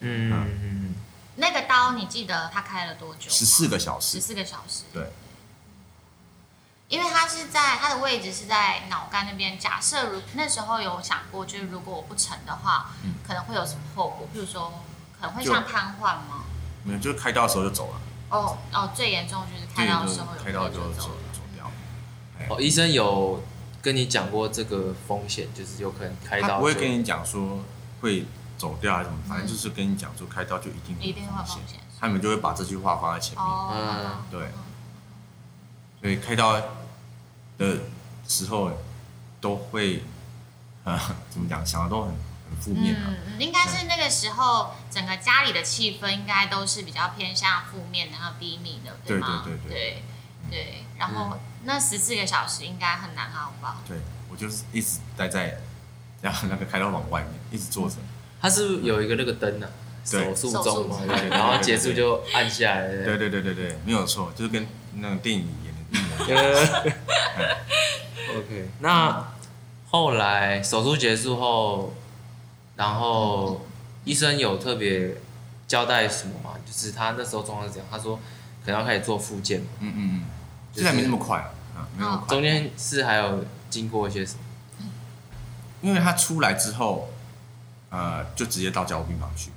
[0.00, 0.94] 嗯嗯嗯。
[1.36, 3.30] 那个刀你记得他开了多久？
[3.30, 4.18] 十四个小时。
[4.18, 4.82] 十四个小时。
[4.92, 5.10] 对。
[6.90, 9.58] 因为他是在他的位置是在脑干那边。
[9.58, 14.28] 假设如那时候有想过，就是如果我不成的话，嗯、可能会有什么后果？
[14.34, 14.82] 譬如说
[15.18, 16.44] 可能会像瘫痪吗？
[16.84, 18.00] 没有，就是开刀的时候就走了。
[18.28, 21.70] 哦哦，最严重就是开刀的时候有开刀就走走掉。
[22.50, 23.42] 哦，医生有
[23.80, 26.48] 跟你讲过这个风险，就是有可能开刀。
[26.48, 27.60] 他不会跟你讲说
[28.02, 28.26] 会。
[28.60, 33.42] 走掉还是什么，反正就是跟你讲说开刀就一定一定会有风险，他们就会把这句话放在前面。
[33.42, 34.50] 嗯，对。
[36.02, 36.60] 所以开刀
[37.60, 37.76] 的
[38.26, 38.72] 时候
[39.40, 40.02] 都会，
[40.84, 40.98] 呃，
[41.30, 42.96] 怎么讲，想的都很很负面。
[43.06, 49.42] 嗯，应该是那个时候整个家里的气氛应该都是比较偏向负面，然后低迷的，对吗？
[49.44, 50.02] 对对对对
[50.50, 50.84] 对。
[50.98, 53.82] 然后那十四个小时应该很难熬吧？
[53.86, 53.98] 对，
[54.30, 55.58] 我就是一直待在，
[56.22, 57.96] 然后那个开刀房外面一直坐着。
[58.40, 59.68] 他是有一个那个灯呢？
[60.02, 60.98] 手术中嘛，
[61.30, 62.88] 然后结束就按下来。
[62.88, 65.69] 对对对对对，没有错，就是跟那个电影一样。
[68.36, 69.24] OK，那
[69.90, 71.92] 后来手术结束后，
[72.76, 73.66] 然后
[74.04, 75.16] 医生有特别
[75.66, 76.54] 交代什么吗？
[76.64, 78.16] 就是他那时候状况是怎样，他说
[78.64, 79.60] 可能要开始做复健。
[79.80, 80.22] 嗯嗯嗯，
[80.74, 81.38] 现在没那么快
[81.76, 82.28] 啊，没那么快。
[82.28, 84.40] 中间是还有经过一些什么？
[85.82, 87.08] 因为他出来之后。
[87.92, 89.50] 呃，就直接到交护病房去。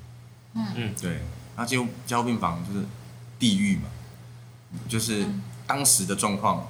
[0.55, 1.19] 嗯嗯，对，
[1.55, 2.83] 那进入加护病房就是
[3.37, 3.83] 地狱嘛，
[4.89, 5.23] 就是
[5.73, 6.67] 当时的状况，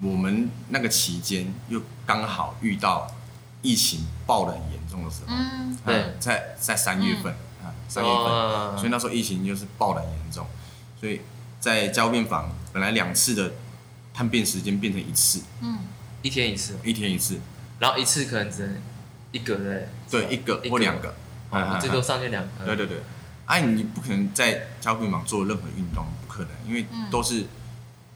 [0.00, 3.12] 我们那个期间又刚好遇到
[3.60, 5.34] 疫情爆得很严重的时候。
[5.34, 10.46] 嗯，对，在在三月份啊，三月份，所以那时候疫情就是爆得很严重，
[11.00, 11.22] 所以
[11.58, 13.50] 在加护病房本来两次的
[14.14, 15.80] 探病时间变成一次，嗯，
[16.22, 17.40] 一天一次，一天一次，
[17.80, 18.76] 然后一次可能只能。
[19.32, 21.12] 一个人，对一个或两个，
[21.80, 22.64] 最多上去两个。
[22.64, 22.98] 对对对，
[23.46, 27.46] 哎，你不可能在加护病房做任何运动，不可能，因为都是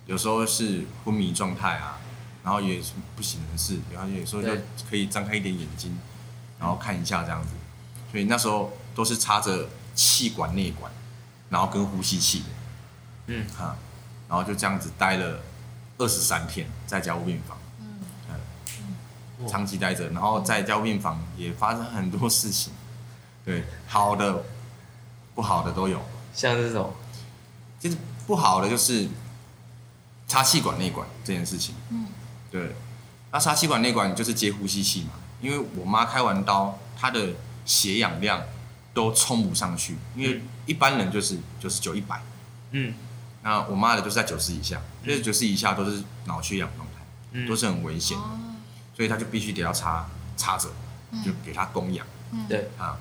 [0.09, 1.99] 有时候是昏迷状态啊，
[2.42, 4.49] 然后也是不省人事，然后有时候就
[4.88, 5.99] 可以张开一点眼睛，
[6.59, 7.51] 然后看一下这样子。
[8.11, 10.90] 所以那时候都是插着气管内管，
[11.51, 12.47] 然后跟呼吸器的。
[13.27, 13.77] 嗯，哈，
[14.31, 15.40] 然后就这样子待了
[15.99, 19.47] 二十三天在家务病房，嗯，嗯。
[19.47, 22.73] 长期待着，然后在家务病房也发生很多事情，
[23.44, 24.42] 对，好的、
[25.35, 26.01] 不好的都有，
[26.33, 26.94] 像这种，
[27.79, 29.07] 其实不好的就是
[30.29, 32.07] 插气管内管这件事情，嗯，
[32.51, 32.77] 对，
[33.33, 37.31] 那插气管内管就是接呼吸器嘛，因为我妈开完刀，她的
[37.64, 38.43] 血氧量
[38.93, 42.23] 都冲不上去，因为一般人就是九十九、一百，
[42.73, 42.95] 嗯。
[43.41, 46.95] 那我妈的就是在九十以下，就是九十以下都是脑缺氧状态，
[47.33, 48.38] 嗯、都是很危险的，哦、
[48.95, 50.69] 所以她就必须得要插插着，
[51.25, 52.05] 就给她供氧。
[52.49, 52.69] 对。
[52.77, 52.99] 啊，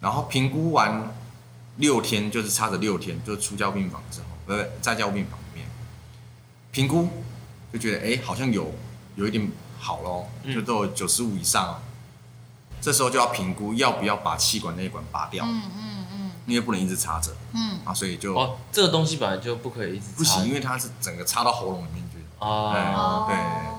[0.00, 1.14] 然后评估完
[1.76, 5.38] 六天，就是插着六天，就是出交病房之后，不是在交病房
[6.72, 7.08] 评估，
[7.72, 8.72] 就觉得哎、欸，好像有
[9.16, 11.82] 有一点好咯，就都有九十五以上，嗯、
[12.80, 15.44] 这时候就要评估要不要把气管内管拔掉。
[15.44, 16.30] 嗯嗯嗯。
[16.46, 17.78] 因为不能一直插着，嗯。
[17.84, 22.18] 啊，所以就哦，这个东西本来就不可以一直插，不行，因为它是整个插到喉咙里面去。
[22.38, 23.36] 哦，对，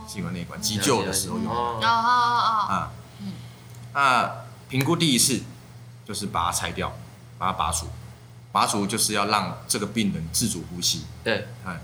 [0.08, 1.48] 气管内管急救的时候用。
[1.52, 1.80] 哦。
[1.82, 3.34] 哦哦啊，嗯，
[3.94, 4.32] 那
[4.70, 5.42] 评估第一次
[6.06, 6.94] 就是把它拆掉，
[7.38, 7.88] 把它拔除，
[8.52, 11.78] 拔除就是要让这个病人自主呼吸，对，嗯，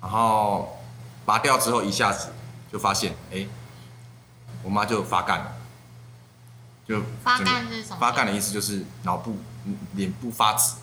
[0.00, 0.78] 然后
[1.24, 2.28] 拔掉之后一下子
[2.72, 3.46] 就发现，哎，
[4.62, 5.52] 我妈就发干了。
[6.86, 7.96] 就发干是什么？
[7.98, 9.36] 发干的意思就是脑部、
[9.94, 10.76] 脸部发紫，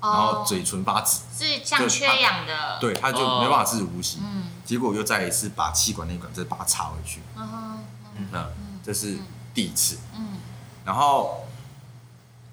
[0.00, 2.78] 然后嘴唇发紫，是像缺氧的。
[2.80, 4.20] 对，他就没办法自主呼吸。
[4.22, 4.44] 嗯。
[4.64, 7.20] 结果又再一次把气管内管再把它插回去。
[7.36, 7.84] 嗯
[8.32, 8.46] 嗯。
[8.82, 9.18] 这是
[9.52, 9.98] 第一次。
[10.16, 10.38] 嗯。
[10.86, 11.46] 然后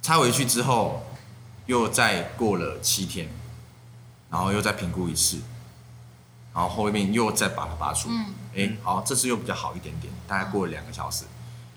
[0.02, 1.04] 插回去之后，
[1.66, 3.30] 又再过了七天，
[4.30, 5.40] 然后又再评估一次，
[6.58, 8.10] 然后后面又再把它拔出。
[8.10, 8.34] 嗯。
[8.56, 11.26] 哎，好，这次又比较好一点点，大概过了两个小时，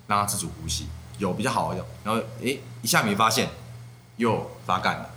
[0.07, 0.89] 让它自主呼吸。
[1.19, 3.51] 有比较好的，然后哎，一下没发现，
[4.17, 5.11] 又发干了，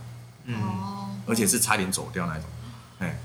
[0.44, 2.44] 嗯，而且是差点走掉那种，
[3.00, 3.18] 哎，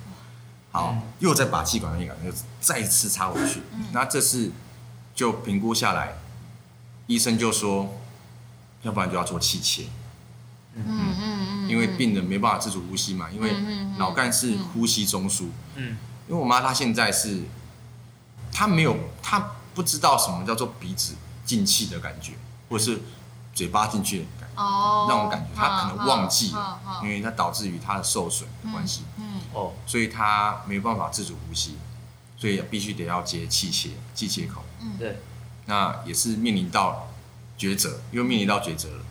[0.71, 4.53] 好，又再把气管内管又再次插回去，那这次
[5.13, 6.19] 就评估下来，
[7.09, 7.99] 医生就说，
[8.83, 9.87] 要不然就要做气切，
[10.77, 11.17] 嗯嗯。
[11.19, 13.53] 嗯，因为病人没办法自主呼吸嘛，因为
[13.99, 17.43] 脑干是呼吸中枢，嗯，因为我妈她现在是，
[18.53, 21.15] 她没有，她不知道什么叫做鼻子
[21.45, 22.35] 进气的感觉。
[22.71, 23.01] 或者是
[23.55, 31.79] 嘴巴进去的感觉，那种感觉，她可能忘记了，因为它导致于她的受损的关系，嗯，哦，所以她没办法自主呼吸，
[32.37, 35.23] 所以必须得要接气切，气切口，嗯，对，
[35.65, 37.09] 那也是面临到
[37.59, 39.05] 抉择，因为面临到抉择了，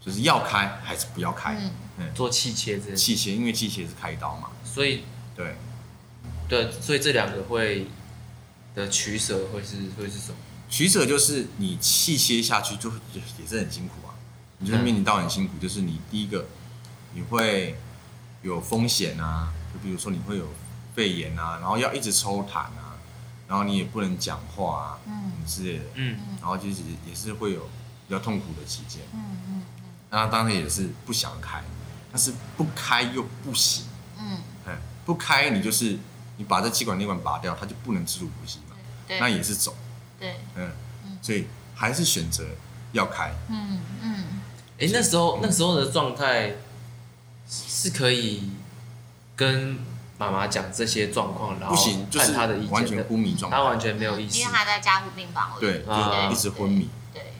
[0.00, 1.56] 就是要开还是不要开，
[1.96, 5.02] 嗯，做气切这气切，因为气切是开刀嘛，所以
[5.34, 5.58] 对，
[6.48, 7.86] 对，所以这两个会
[8.74, 10.36] 的取舍会是会是什么？
[10.68, 14.14] 取舍就是你气切下去就也是很辛苦啊，
[14.58, 16.46] 你就面临到很辛苦，就是你第一个
[17.14, 17.76] 你会
[18.42, 20.48] 有风险啊，就比如说你会有
[20.94, 22.96] 肺炎啊，然后要一直抽痰啊，
[23.48, 25.32] 然后你也不能讲话啊，嗯。
[25.46, 27.60] 之类的，嗯，然后其实也是会有
[28.08, 31.62] 比较痛苦的期间，嗯嗯嗯，那当然也是不想开，
[32.10, 33.84] 但是不开又不行，
[34.18, 34.38] 嗯，
[35.04, 35.96] 不开你就是
[36.36, 38.76] 你把这气管内管拔掉，它就不能自主呼吸嘛，
[39.20, 39.74] 那也是走。
[40.18, 40.70] 对，嗯，
[41.22, 42.44] 所以还是选择
[42.92, 43.34] 要开。
[43.48, 44.24] 嗯嗯。
[44.78, 46.56] 哎、嗯，那时候那时候的状态
[47.48, 48.50] 是可以
[49.34, 49.78] 跟
[50.18, 51.76] 妈妈讲这些状况，然后
[52.12, 56.88] 看他的意见的，完全昏迷状态，他完全没有意识，因为他在加护病房，对，就一直昏迷。
[57.12, 57.32] 对。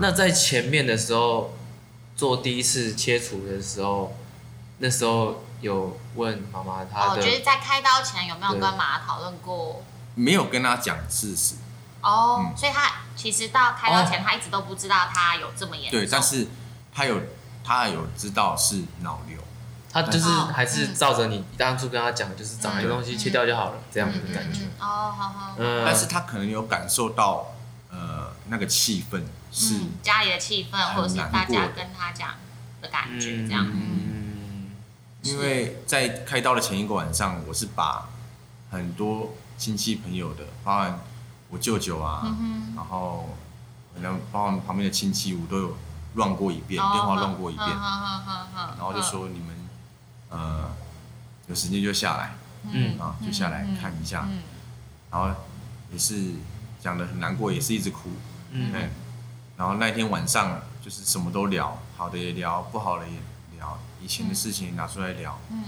[0.00, 1.54] 那在前面的时候
[2.16, 4.16] 做第一次切除的时候，
[4.78, 9.82] 那时候有问妈妈她的，我觉得在开刀前有没有跟妈妈讨论过？
[10.14, 11.54] 没有跟她讲事实。
[12.02, 16.00] 哦，嗯、所以她其实到开刀前，他一直都不知道她有这么严重。
[16.00, 16.48] 对，但是
[16.94, 17.20] 她有，
[17.64, 19.38] 她有知道是脑瘤，
[19.92, 24.64] 他就是还是照着你当初跟他讲，就是长一个东西切掉就好了，这样子的感觉。
[24.78, 25.54] 哦，好好。
[25.58, 27.54] 嗯，但是他可能有感受到，
[27.90, 32.30] 呃，那个气氛是家里的气氛，或者是大家跟他讲
[32.80, 33.66] 的感觉，这样。
[33.66, 34.29] 嗯，
[35.22, 38.08] 因为在开刀的前一个晚上，我是把
[38.70, 40.98] 很多亲戚朋友的，包含。
[41.52, 42.32] 我舅舅啊，
[42.76, 43.30] 然后
[43.92, 45.76] 可能包括旁边的亲戚，我都有
[46.14, 49.68] 乱过一遍，哦、电话乱过一遍，然后就说你们
[50.28, 50.70] 呃
[51.48, 52.36] 有时间就下来，
[52.70, 54.42] 嗯啊就下来看一下，嗯嗯、
[55.10, 55.40] 然后
[55.90, 56.34] 也是
[56.80, 58.10] 讲的很难过，也是一直哭，
[58.52, 58.72] 嗯，
[59.56, 63.14] 然后那天晚上就是什么都聊，好的也聊，不好的也
[63.56, 65.64] 聊，以前的事情拿出来聊，嗯，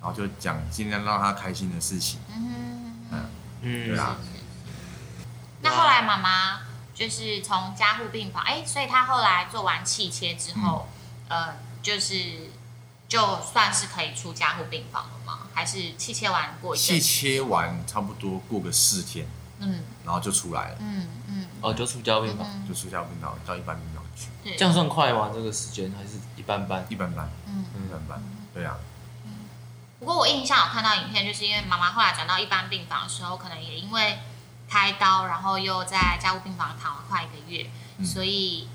[0.00, 4.16] 然后就讲尽量让他开心的事情，嗯嗯，对啊。
[5.62, 6.60] 那后来妈妈
[6.94, 10.86] 就是从加护病房，哎，所以她后来做完气切之后，
[11.28, 12.50] 嗯、呃，就是
[13.08, 15.38] 就算是可以出加护病房了吗？
[15.54, 16.86] 还是气切完过一阵？
[16.86, 19.26] 气切完差不多过个四天，
[19.60, 19.82] 嗯。
[20.04, 25.30] 然后就出来了，嗯嗯，哦，就出交病房，嗯就出加护病房到一般病房去，对，这样算快吗？
[25.32, 26.84] 这个时间还是一般般？
[26.90, 27.64] 一般般，嗯。
[28.54, 28.76] 对啊，
[29.98, 34.18] 不过我印象有看到影片，就是因为妈妈后来转到一般病房的时候，可能也因为
[34.68, 38.04] 开刀，然后又在加护病房躺了快一个月，嗯。
[38.04, 38.68] 所以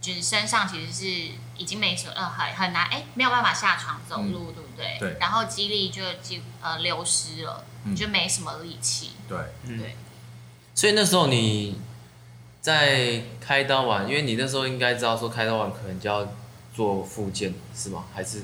[0.00, 4.96] 就是身上其实是已经没什么，呃，很很难，哎，没有办法下床走路，对不对？
[5.00, 5.16] 对。
[5.18, 7.96] 然后肌力就就呃流失了，嗯。
[7.96, 9.12] 就没什么力气。
[9.28, 9.78] 对，嗯。
[9.78, 9.96] 对，
[10.74, 11.80] 所以那时候你
[12.60, 16.26] 在开刀完，因为你那时候应该知道说开刀完可能就要
[16.76, 18.04] 做复健，是吗？
[18.14, 18.42] 还是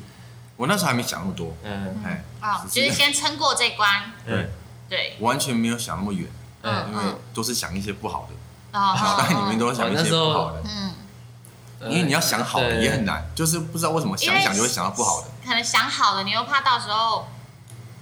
[0.56, 2.02] 我那时候还没想那么多，嗯。
[2.02, 4.48] 哎，哦，只就是先撑过这关，对，
[4.88, 6.26] 对，完全没有想那么远，
[6.62, 10.94] 嗯因为都是想一些不好的，哦，脑袋里面都会想一些不好的，嗯，
[11.80, 17.26] 呃因为你要想好的也很难，就是不知道为什么想一想就会想到不好的，可能想好了，你又怕到时候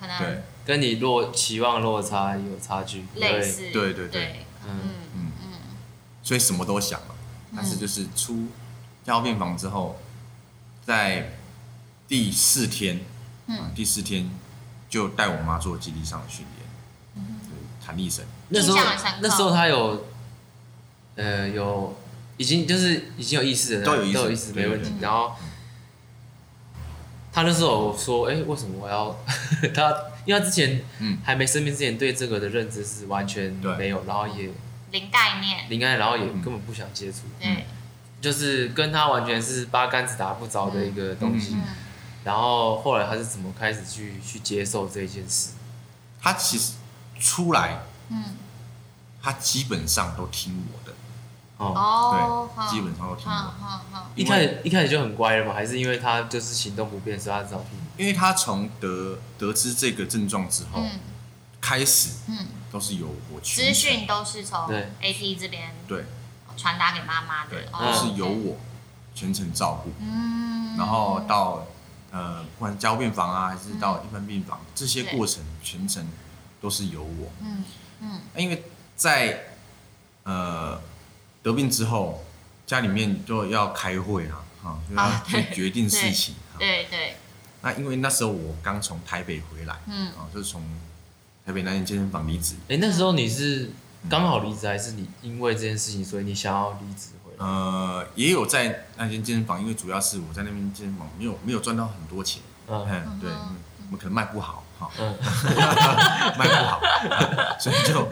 [0.01, 5.53] 可能对，跟你落期望落差有差距，类似，对对对对，嗯嗯嗯嗯。
[6.23, 7.15] 所以什么都想了，
[7.57, 8.47] 但是就是出
[9.05, 9.99] 加护病房之后，
[10.85, 11.33] 在
[12.09, 13.01] 第四天，
[13.47, 13.57] 嗯。
[13.57, 14.29] 啊第四天
[14.89, 18.79] 就带我妈做基地上的训练，就是弹力绳，那时候
[19.21, 20.07] 那时候他有，
[21.15, 21.97] 呃，有
[22.37, 25.37] 已经就是已经有意识了，都有意识都有意识，没问题然后
[27.33, 29.17] 他那时候说，哎、为什么我要？
[29.73, 29.95] 他？
[30.27, 31.19] 因为他之前嗯。
[31.25, 34.51] 还没生病之前，对这个的认知是完全没有，然后也
[34.91, 36.43] 零概念，零概念，然后也嗯。
[36.43, 37.65] 根本不想接触，对，
[38.21, 41.55] 就是跟他完全是八竿子打不着的一个东西。
[41.55, 41.63] 嗯。
[42.25, 45.51] 然后后来他是怎么开始去去接受这件事？
[46.21, 46.75] 他其实
[47.19, 47.81] 出来，
[48.11, 48.37] 嗯，
[49.23, 50.95] 他基本上都听我的，
[51.57, 55.55] 哦，哦，对，基本上都听我一开始一开始就很乖了吗？
[55.55, 57.79] 还是因为他就是行动不便，所以他只好听？
[57.97, 61.01] 因为他从得得知这个症状之后，嗯。
[61.63, 64.91] 开始嗯，都是由我去资讯都是从对。
[65.03, 66.07] AT 这边对
[66.61, 68.59] 传达给妈妈的对，，哦都是由我
[69.15, 69.91] 全程照顾。
[70.01, 71.67] 嗯，然后到
[72.11, 76.07] 呃，不管加护病房啊，还是到嗯一般病房，这些过程全程
[76.61, 77.31] 都是由我。
[77.41, 77.65] 嗯
[78.01, 78.65] 嗯因为
[78.97, 79.45] 在
[80.25, 80.81] 呃
[81.43, 82.25] 得病之后，
[82.67, 86.35] 家里面就要开会啊，哈、就要啊去决定事情。
[86.53, 87.17] 哈对对，
[87.63, 90.63] 那因为那时候我刚从台北回来，嗯啊，就是从
[91.47, 92.57] 台北那间健身房离职。
[92.69, 93.71] 哎，那时候你是
[94.09, 97.45] 刚好离职，还是你因为这件事情，所以你想要离职回来？
[97.45, 102.87] 呃，也有在那间健身房，因为主要是我在那边健身房没有没有赚到很多钱，嗯。
[102.89, 103.57] 嗯，对，嗯
[103.93, 105.15] 我可能卖不好，哈、嗯。
[106.39, 106.81] 卖不好，
[107.59, 108.09] 所以就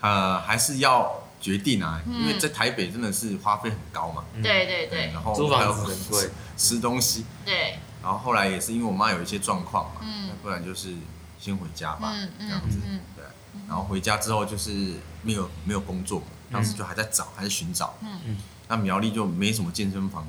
[0.00, 2.22] 呃还是要决定啊，嗯。
[2.22, 5.10] 因为在台北真的是花费很高嘛，对对对。
[5.12, 10.28] 然后租还有房子很贵，吃东西，对，然后后来也是因为我妈有一些状况嘛，嗯。
[10.28, 10.94] 那不然就是
[11.38, 13.00] 先回家吧，这样子，嗯。
[13.14, 13.24] 对，
[13.68, 14.94] 然后回家之后就是
[15.26, 18.38] 没有没有工作，当时就还在找，还在寻找，嗯。
[18.68, 20.26] 那苗栗就没什么健身房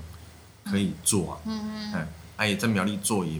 [0.63, 3.39] 可以做啊，嗯嗯嗯，他也在苗栗做也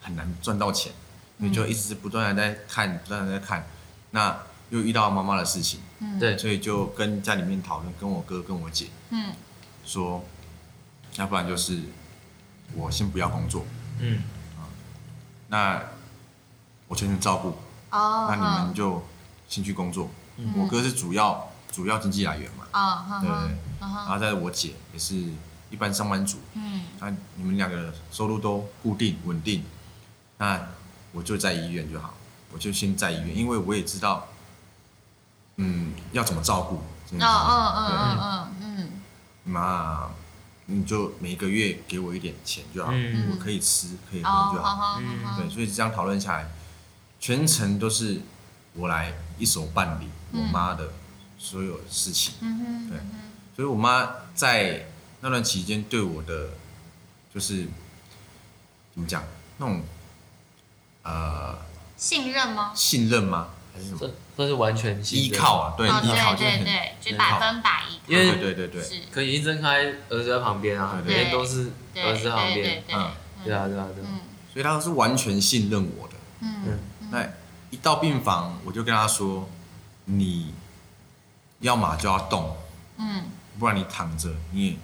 [0.00, 0.92] 很难赚到钱，
[1.38, 3.66] 所以就一直是不断的在看，不断的在看，
[4.10, 4.36] 那
[4.70, 9.32] 又遇到妈妈的事情，嗯，对，所以就跟家里面讨论，跟我哥跟我姐嗯。
[9.84, 10.24] 说，
[11.16, 11.80] 要不然就是
[12.74, 13.64] 我先不要工作，
[14.00, 14.22] 嗯。
[14.56, 14.66] 啊
[15.48, 15.82] 那
[16.86, 17.48] 我全程照顾，
[17.90, 19.02] 哦，那你们就
[19.48, 20.08] 先去工作，
[20.38, 23.28] 嗯我哥是主要主要经济来源嘛，对
[23.80, 25.14] 然后再我姐也是
[25.70, 29.64] 一般上班族，嗯那你们两个收入都固定稳定，
[30.38, 30.60] 那
[31.12, 32.14] 我就在医院就好，
[32.52, 34.28] 我就先在医院，因为我也知道，
[35.56, 37.26] 嗯，要怎么照顾这件事情。
[37.26, 38.90] 哦哦嗯嗯嗯嗯
[39.50, 40.08] 那
[40.66, 45.00] 你就每个月给我一点钱就好，嗯我可以吃可以嗯，喝哦，就好。
[45.00, 46.48] 嗯好，对，所以这样讨论下来，
[47.18, 48.20] 全程都是
[48.74, 50.90] 我来一手办理我妈的
[51.38, 52.34] 所有事情。
[52.40, 52.98] 嗯哼，对
[53.56, 54.86] 所以我妈在
[55.20, 56.50] 那段期间对我的
[57.34, 57.66] 就是
[58.94, 59.24] 怎么讲
[59.58, 59.82] 那种
[61.02, 61.58] 呃
[61.96, 62.72] 信任吗？
[62.74, 63.48] 信任吗？
[63.74, 63.98] 还是什么？
[64.00, 65.74] 这这是完全依靠啊？
[65.76, 71.24] 对，哦，依靠就对对对，就百分百依靠，因为对对对对，可以一睁开，儿子在旁边啊，每对。
[71.24, 73.10] 天都是儿子在旁边，对对对嗯，
[73.44, 74.04] 对啊对啊对
[74.52, 76.14] 所以他是完全信任我的。
[76.40, 76.78] 嗯
[77.10, 77.26] 那
[77.70, 79.48] 一到病房，我就跟他说
[80.10, 80.54] ：“你
[81.60, 82.56] 要么就要动，
[82.96, 83.24] 嗯
[83.58, 84.76] 不然你躺着你也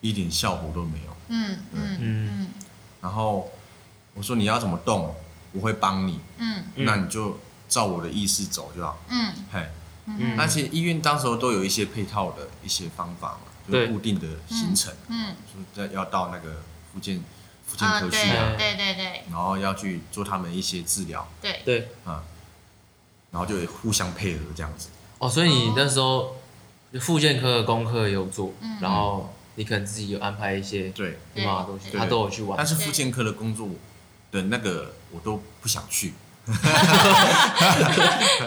[0.00, 1.16] 一点效果都没有。
[1.28, 2.48] 嗯嗯嗯。
[3.00, 3.50] 然后
[4.14, 5.14] 我说你要怎么动，
[5.52, 6.64] 我会帮你，嗯。
[6.74, 6.84] 嗯。
[6.84, 8.98] 那你就照我的意思走就好。
[9.08, 9.32] 嗯。
[9.52, 9.66] 嘿，
[10.06, 10.36] 嗯。
[10.36, 15.34] 那其实医院当时候都有一些配套的一些方法嘛，就是固定的行程，嗯。
[15.74, 16.62] 说要要到那个
[16.92, 17.22] 福建。
[17.66, 21.62] 福建科去啊，对对对，然后要去做他们一些治疗，对。
[21.64, 22.22] 对，啊，
[23.34, 24.88] 然后就互相配合这样子。
[25.18, 26.36] 哦，所以你那时候
[27.00, 32.64] 复健科的功课也有做，嗯然后你可能自己有安排一些对，你妈的东西，对他都有去玩但。
[32.64, 33.68] 是复健科的工作
[34.30, 36.14] 的那个我都不想去，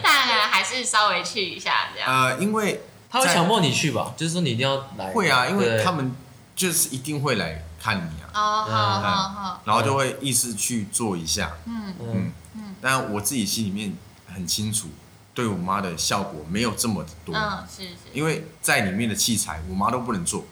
[0.03, 2.09] 但还是稍微去一下这样。
[2.09, 4.13] 呃，因为他会强迫你去吧？
[4.17, 5.11] 就是说你一定要来。
[5.11, 6.15] 会啊，因为对他们
[6.55, 13.93] 就是一定会来看你啊，哦，好好，然后就会意思去做一下，嗯嗯嗯，但我自己心里面
[14.37, 14.87] 很清楚，
[15.33, 17.95] 对我妈的效果没有这么的多，嗯，是是。
[18.13, 20.45] 因为在里面的器材我妈都不能做，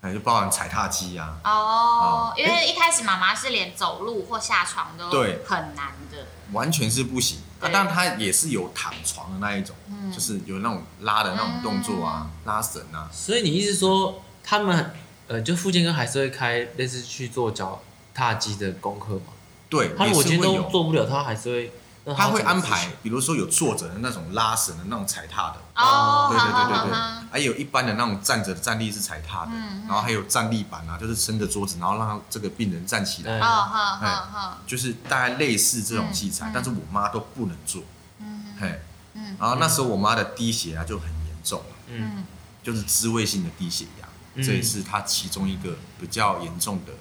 [0.00, 6.26] 哎，就包含踩踏机啊，哦，啊因为一开始妈妈是连走路或下床都对很难的。
[6.52, 7.38] 完全是不行。
[7.60, 14.92] 啊，对当然她也是有躺床的那一种，嗯就是有那种拉的那种动作啊，拉绳啊，所以你意思说他们
[15.28, 17.80] 呃，就附健哥还是会开类似去做脚
[18.12, 19.32] 踏机的功课嘛？
[19.70, 20.68] 对，他如果今天都。
[20.68, 21.72] 做不了，他还是会让
[22.16, 29.52] 他会安排，比如说有坐着的那种拉绳的那种踩踏的，哦，对对对对对，还有一般的那种站着的站立式踩踏的，
[29.86, 37.82] 然后还有站立板啊，就是撑着桌子，然后让这个病人站起来，嗯哦，好好好，就是大概类似这种器材，但是我妈都不能做，
[38.18, 38.80] 嗯嘿，
[39.14, 39.36] 嗯。
[39.38, 42.24] 然后那时候我妈的低血压就很严重，嗯嗯。
[42.64, 44.42] 就是滋味性的低血压，嗯。
[44.42, 46.92] 这也是她其中一个比较严重的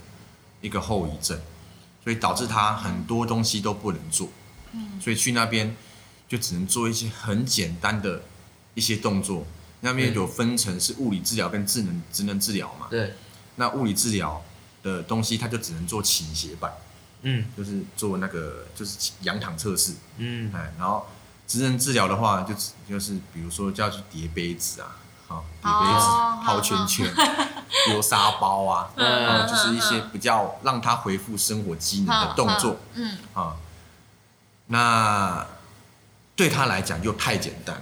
[0.62, 1.39] 一个后遗症，
[2.04, 4.28] 所以导致她很多东西都不能做，
[4.74, 4.99] 嗯。
[5.01, 5.76] 所以去那边
[6.28, 8.22] 就只能做一些很简单的
[8.74, 9.45] 一些动作。
[9.84, 12.86] 那边有分成是物理治疗跟智能职能治疗嘛？
[12.88, 13.15] 对，
[13.55, 14.39] 那物理治疗
[14.84, 16.72] 的东西，它就只能做倾斜板，
[17.24, 17.45] 嗯。
[17.57, 20.51] 就是做那个就是仰躺测试，嗯。
[20.53, 21.07] 哎，然后
[21.47, 22.53] 职能治疗的话，就
[22.88, 24.97] 就是比如说叫去叠杯子啊，
[25.28, 27.11] 好叠杯子、哦抛圈圈、
[27.88, 32.78] 丢沙包啊，嗯啊，就是一些比较让他恢复生活机能的动作。
[32.93, 33.17] 嗯。
[33.34, 33.55] 啊。
[34.72, 35.45] 那
[36.34, 37.76] 对他来讲又太简单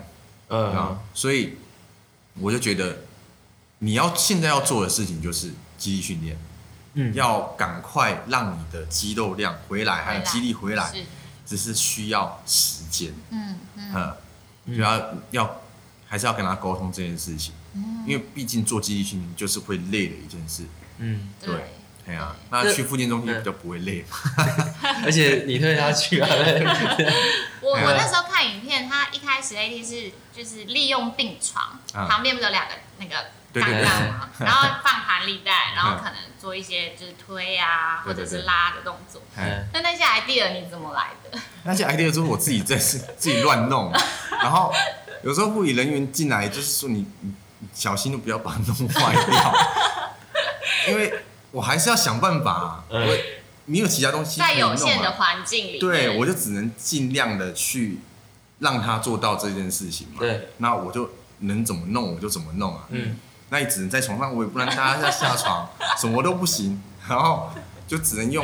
[0.48, 1.56] 啊嗯，所以
[2.40, 2.98] 我就觉得
[3.78, 6.36] 你要现在要做的事情就是肌力训练，
[6.96, 7.14] 嗯。
[7.14, 11.06] 要赶快让你的肌肉量回来，还有肌力回来，是。
[11.46, 13.14] 只是需要时间。
[13.30, 14.14] 嗯嗯。
[14.66, 15.62] 嗯，就要要
[16.08, 20.64] 还是要跟他沟通这件事情，嗯，因为毕竟做肌力训练就是会累的一件事。
[20.98, 21.64] 嗯，对，
[22.10, 24.18] 哎呀，那去复健中心比较不会累嘛。
[25.06, 26.28] 而且你推他去啊，
[27.62, 33.16] 我我那时候看影片，他一开始 AT 是就是利用病床，啊旁边不是有两个那个
[33.54, 39.22] 对对杠对杠嘛， 然后放弹力带，然后嗯可能做一些就是推啊或对对者是拉的动作。
[39.38, 41.40] 哎，那那些 idea 你怎么来的？
[41.64, 43.92] 那些 idea 都是我自己在自己乱弄，
[44.42, 44.74] 然后
[45.24, 49.54] 有时候护理人员进来就是说你你你小心都不要把它弄坏掉，
[50.88, 51.14] 因为
[51.52, 52.84] 我还是要想办法啊。
[52.90, 53.18] 嗯我
[53.66, 58.00] 没有其他东西可在以弄啊有限的环境里，对，我就只能尽量的去
[58.58, 60.16] 让他做到这件事情嘛。
[60.20, 62.86] 对，那我就能怎么弄我就怎么弄啊。
[62.90, 63.20] 嗯
[63.52, 65.70] 那你只能在床上，我也不能大家下床，
[66.00, 67.52] 什么都不行，然后
[67.88, 68.44] 就只能用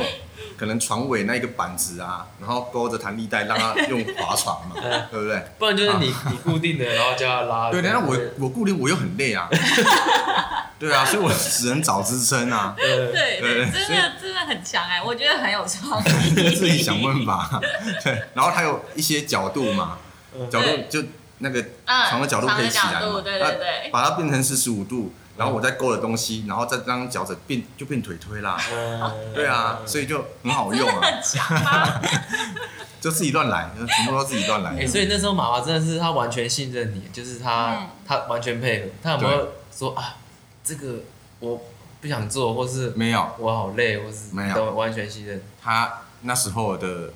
[0.58, 5.04] 可能床尾那一个板子啊，然后勾着弹力带让他用划床嘛， 嗯。
[5.12, 5.44] 对不对？
[5.60, 7.72] 不然就是你你固定的，然后叫他拉。
[7.72, 9.50] 对，然后我我固定我又很累啊，
[10.80, 12.88] 对啊，所以我只能找支撑啊，对。
[13.12, 17.60] 对对真的真的很强哎，我觉得很有创意， 自己想办法，
[18.04, 19.98] 对，然后它有一些角度嘛，
[20.50, 21.02] 角度就
[21.40, 23.90] 那个嗯床的角度可以起来对对对。
[23.92, 32.02] 把它变成四十五度，然后我再勾的东西，然后再让脚趾变就变腿推啦，嗯，对啊，所以就很好用啊，
[33.02, 34.88] 就自己乱来，就全部都自己乱哎、来。
[34.88, 38.88] 所以那时候妈妈真的是她完全信任你，就是她、嗯她完全配合。
[39.04, 40.16] 她有没有说啊，
[40.64, 41.00] 这个
[41.40, 41.62] 我
[42.02, 45.42] 不想做，或是没有，我好累，或是没有都完全信任？
[45.62, 47.12] 他那时候的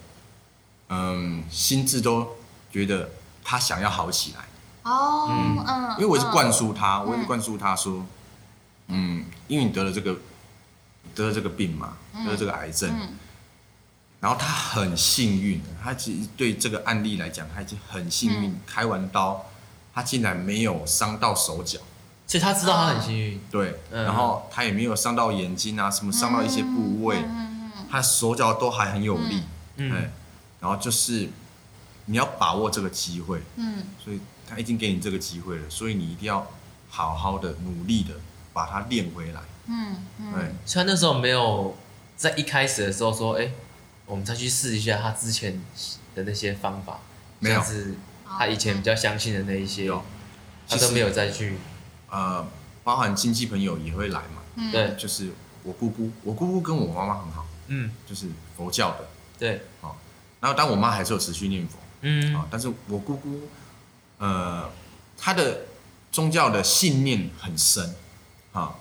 [0.90, 2.36] 嗯心智都
[2.72, 3.10] 觉得
[3.44, 4.44] 他想要好起来，
[4.90, 5.64] 哦，嗯。
[5.68, 8.06] 嗯，因为我一直灌嗯输他，我一直灌输他说，
[8.88, 10.16] 嗯，因为你得了这个
[11.14, 11.94] 得了这个病嘛，
[12.26, 13.10] 得了这个癌症，嗯。
[14.20, 18.60] 然后他很幸运，他其实对这个案例来讲，他已经很幸运，嗯。
[18.66, 19.46] 开完刀，
[19.94, 21.80] 他竟然没有伤到手脚，
[22.28, 23.40] 所以他知道他很幸运。
[23.50, 24.04] 对，嗯。
[24.04, 27.24] 然后他也没有伤到眼睛啊，什么伤到一些部位，
[27.90, 29.44] 他手脚都还很有力，
[29.78, 29.92] 嗯。
[29.94, 30.12] 哎，
[30.60, 31.30] 然后就是
[32.06, 33.84] 你要把握这个机会，嗯。
[34.04, 34.20] 所以
[34.50, 36.46] 他已经给你这个机会了，所以你一定要
[36.90, 38.16] 好好的努力的
[38.52, 40.34] 把它练回来，嗯嗯。
[40.34, 40.56] 对。
[40.66, 41.78] 虽然那时候没有
[42.18, 43.52] 在一开始的时候说，哎、
[44.06, 45.62] 我们再去试一下他之前
[46.16, 47.00] 的那些方法，
[47.40, 47.64] 没有。
[48.26, 50.04] 他以前比较相信的那一些，哦、
[50.68, 51.58] 他都没有再去。
[52.10, 52.48] 呃，
[52.84, 54.72] 包含亲戚朋友也会来嘛，嗯。
[54.72, 55.32] 对，就是
[55.64, 59.08] 我姑姑，我姑姑跟我妈妈很好，嗯，就是佛教的，
[59.40, 59.98] 对，好，
[60.40, 62.36] 然后但我妈还是有持续念佛，嗯。
[62.36, 63.42] 啊，但是我姑姑，
[64.20, 64.70] 呃，
[65.18, 65.62] 他的
[66.12, 67.96] 宗教的信念很深，
[68.52, 68.76] 啊，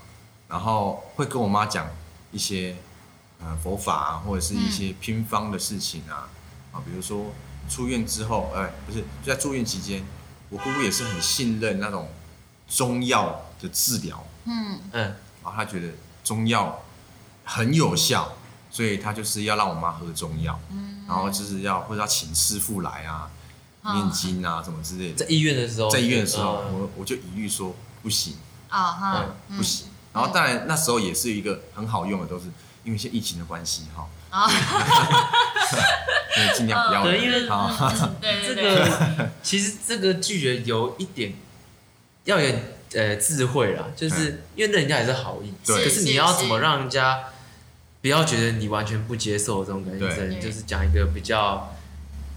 [0.49, 1.89] 然后会跟我妈讲
[2.33, 2.77] 一些
[3.41, 6.29] 呃佛法啊，或者是一些偏方的事情啊，
[6.73, 7.33] 啊，比如说
[7.69, 10.05] 出院之后，哎、呃，不是就在住院期间，
[10.51, 12.09] 我姑姑也是很信任那种
[12.69, 14.81] 中药的治疗，嗯。
[14.93, 15.03] 嗯，
[15.43, 15.93] 然后她觉得
[16.25, 16.83] 中药
[17.45, 18.33] 很有效，
[18.71, 23.31] 所以他就是要让我妈喝中药，嗯，然后就是要或者要请师傅来啊。
[23.85, 25.15] 念经啊，什么之类的。
[25.15, 26.81] 在医院的时候，在医院的时候，嗯。
[26.81, 28.35] 我我就一律说不行，
[28.69, 29.27] 啊
[29.57, 29.87] 不行。
[30.13, 32.47] 然后当然那时候也是一个很好用的，都是
[32.83, 34.49] 因为现在疫情的关系哈，哦，
[36.35, 37.05] 所以尽量不要。
[37.05, 37.47] 对因为，
[38.47, 41.35] 这个其实这个拒绝有一点
[42.25, 45.85] 要有点呃智慧啦，就是因为人家也是好意，对。
[45.85, 47.25] 可是你要怎么让人家
[48.01, 51.73] 不要觉得你完全不接受这种感觉，就是讲一个比较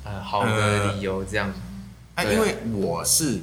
[0.04, 1.54] 呃好的理由这样。
[2.16, 3.42] 哎，因为我是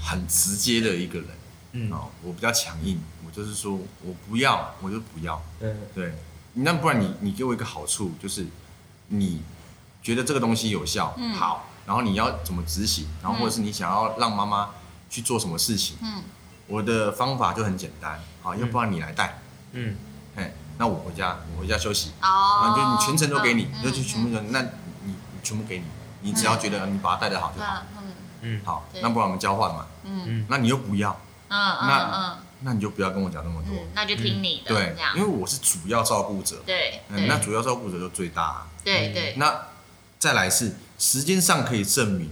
[0.00, 1.28] 很直接的一个人，
[1.72, 1.90] 嗯。
[1.92, 5.42] 哦，我比较强硬，我就是说我不要，我就不要。
[5.60, 6.12] 嗯对，
[6.54, 8.46] 那不然你你给我一个好处，就是
[9.08, 9.42] 你
[10.02, 11.32] 觉得这个东西有效，嗯。
[11.34, 14.70] 好，然后你要怎么执行，然后或者是你想要让妈妈
[15.08, 16.22] 去做什么事情，嗯。
[16.68, 19.38] 我的方法就很简单，好，要不然你来带，
[19.72, 19.96] 嗯。
[20.36, 24.81] 哎，那我回家，我回家休息，哦啊，，就你全程都给你，嗯就去全部人，那你你
[25.42, 25.84] 全部给你，
[26.20, 28.02] 你只要觉得你把它带得好就好，嗯。
[28.04, 28.14] 嗯。
[28.44, 30.22] 嗯好，那不然我们交换嘛，嗯。
[30.26, 31.10] 嗯那你又不要，
[31.48, 38.42] 嗯嗯那那你就不要跟我讲那么多，嗯，那就听你的，对这样，因为我是主要照顾者，对嗯，那主要照顾者就最大。
[38.42, 38.66] 啊。
[38.84, 39.66] 对对，那
[40.18, 42.30] 再来是时间上可以证明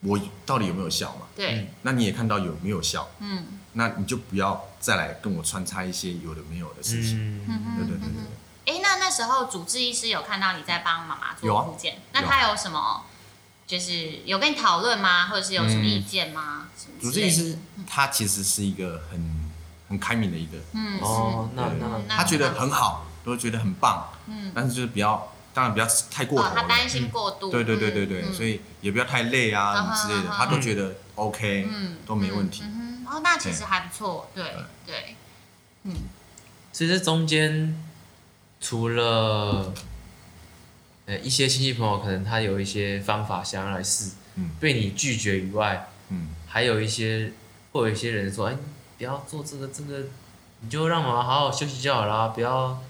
[0.00, 1.26] 我到底有没有效嘛？
[1.36, 3.44] 对，那你也看到有没有效，嗯。
[3.74, 7.44] 那你就不要再来跟我穿插一些有的没有的事情。
[7.48, 7.76] 嗯。
[7.76, 8.22] 对对对对，
[8.68, 13.02] 哎，那那时候主治医师有看到你在帮妈妈有啊做复健，那他有什么
[13.66, 15.28] 就是有跟你讨论吗？
[15.28, 16.68] 或者是有什么意见吗？
[17.00, 19.50] 主治医师他其实是一个很
[19.88, 26.62] 很开明的一个，嗯哦，那那那他觉得很好，都觉得很棒，嗯但是就是比较，当然不要太过哦，头了。
[26.62, 32.62] 他担心过度，对对对对对，嗯所以也不要太累啊什么之类的，嗯他都觉得 OK，嗯都没问题。
[32.64, 34.44] 嗯哼，哦，那其实还不错，对
[34.84, 35.16] 对，
[35.84, 35.94] 嗯。
[36.70, 37.74] 其实中间
[38.60, 39.72] 除了
[41.06, 47.32] 呃一些亲戚朋友可能他有一些方法想要来试，嗯被你拒绝以外，嗯，还有一些
[47.72, 48.56] 会有一些人说，哎，
[48.96, 50.04] 不要做这个这个，
[50.60, 52.80] 你就让妈妈好好休息就好啦，不要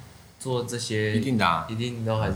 [0.40, 2.34] 做这些，一定的啊，一定都还是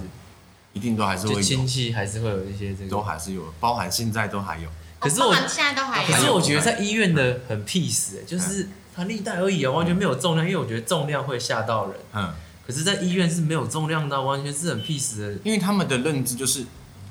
[0.73, 3.03] 一定都还是会有亲，戚还是会有一些这都。
[3.03, 4.69] 还是有，包含现在都还有。
[4.99, 11.97] 可是我哦现在都还有，可是我觉得在医院的很 peace，、欸、就是弹力带而已啊，完全没有重量，因为我觉得重量会吓到人。
[12.13, 12.33] 嗯，
[12.67, 15.33] 可是，在医院是没有重量的，完全是很 peace 的。
[15.45, 16.63] 因为他们的认知就是。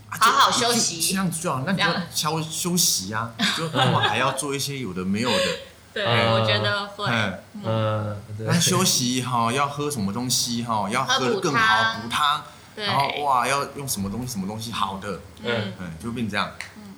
[0.09, 0.99] 啊好好休息。
[0.99, 2.03] 就这样子就好，那你就这样。
[2.13, 5.45] 休休息啊， 就干嘛还要做一些有的没有的？
[5.93, 8.47] 对，嗯我觉得会，嗯，嗯，对。
[8.47, 12.43] 那休息哈，要喝什么东西哈，要喝更好，汤补汤，
[12.75, 15.73] 对，然后哇，要用什么东西什么东西好的，嗯。
[15.79, 16.51] 嗯，就变这样，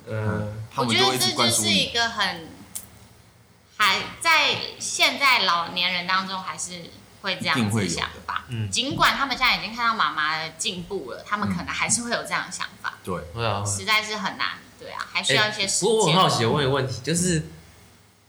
[0.08, 2.48] 嗯，他我觉得这们都一直灌就是一个很，
[3.76, 6.90] 还在现在老年人当中还是
[7.24, 8.44] 会这样子的想法。
[8.48, 13.62] 嗯尽管他们现在已经看到妈妈的进步了，他们可能还是会有这样的想法，对，会啊。
[13.64, 14.48] 会实在是很难。
[14.78, 15.88] 对啊，还需要一些时间。
[15.88, 17.42] 不过我很好奇，我问一个问题，就是，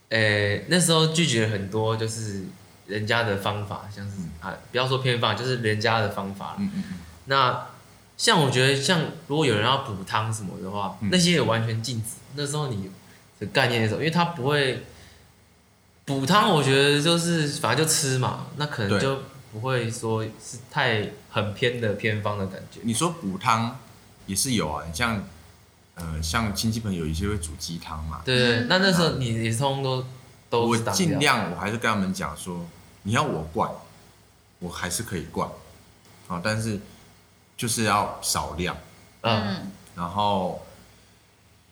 [0.07, 2.45] 呃，那时候拒绝了很多，就是
[2.87, 6.55] 人家的方法，像是啊，不要说偏方，就是人家的方法。
[6.57, 7.67] 嗯嗯嗯，那
[8.15, 12.11] 像我觉得，像如果有人要补汤什么的话，嗯那些也完全禁止。
[12.35, 12.89] 那时候你
[13.39, 13.99] 的概念是什么？
[13.99, 14.85] 因为他不会
[16.05, 18.99] 补汤，我觉得就是反正就吃嘛，那可能对。
[19.01, 19.19] 就
[19.51, 22.81] 不会说是太很偏的偏方的感觉。
[22.83, 23.79] 你说补汤
[24.25, 25.23] 也是有啊，你像
[25.95, 30.05] 呃像亲戚朋友有一些会煮鸡汤嘛，对那那时候你你通通都
[30.49, 31.05] 都我是挡掉。
[31.05, 32.65] 尽量我还是跟他们讲说，
[33.03, 33.71] 你要我灌，
[34.59, 35.49] 我还是可以灌，
[36.27, 36.81] 啊，但是
[37.55, 38.75] 就是要少量，
[39.21, 39.71] 嗯嗯。
[39.95, 40.65] 然后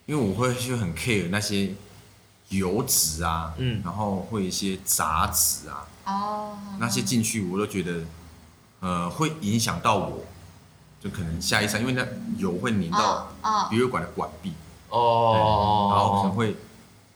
[0.05, 1.73] 因为我会去很 care 那些
[2.57, 3.81] 油脂啊，嗯。
[3.83, 8.01] 然后会一些杂质啊，哦，那些进去我都觉得，
[8.79, 10.25] 呃，会影响到我，
[11.01, 12.05] 就可能下一餐，因为那
[12.37, 13.27] 油会粘到
[13.69, 14.53] 鼻胃管的管壁，
[14.89, 16.55] 哦，然后可能会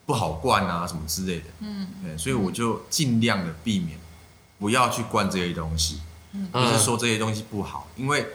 [0.05, 1.87] 不好灌啊什么之类的，嗯。
[2.03, 3.99] 对，所以我就尽量的避免
[4.59, 6.47] 不要去灌这些东西，嗯。
[6.51, 8.25] 不是说这些东西不好，因为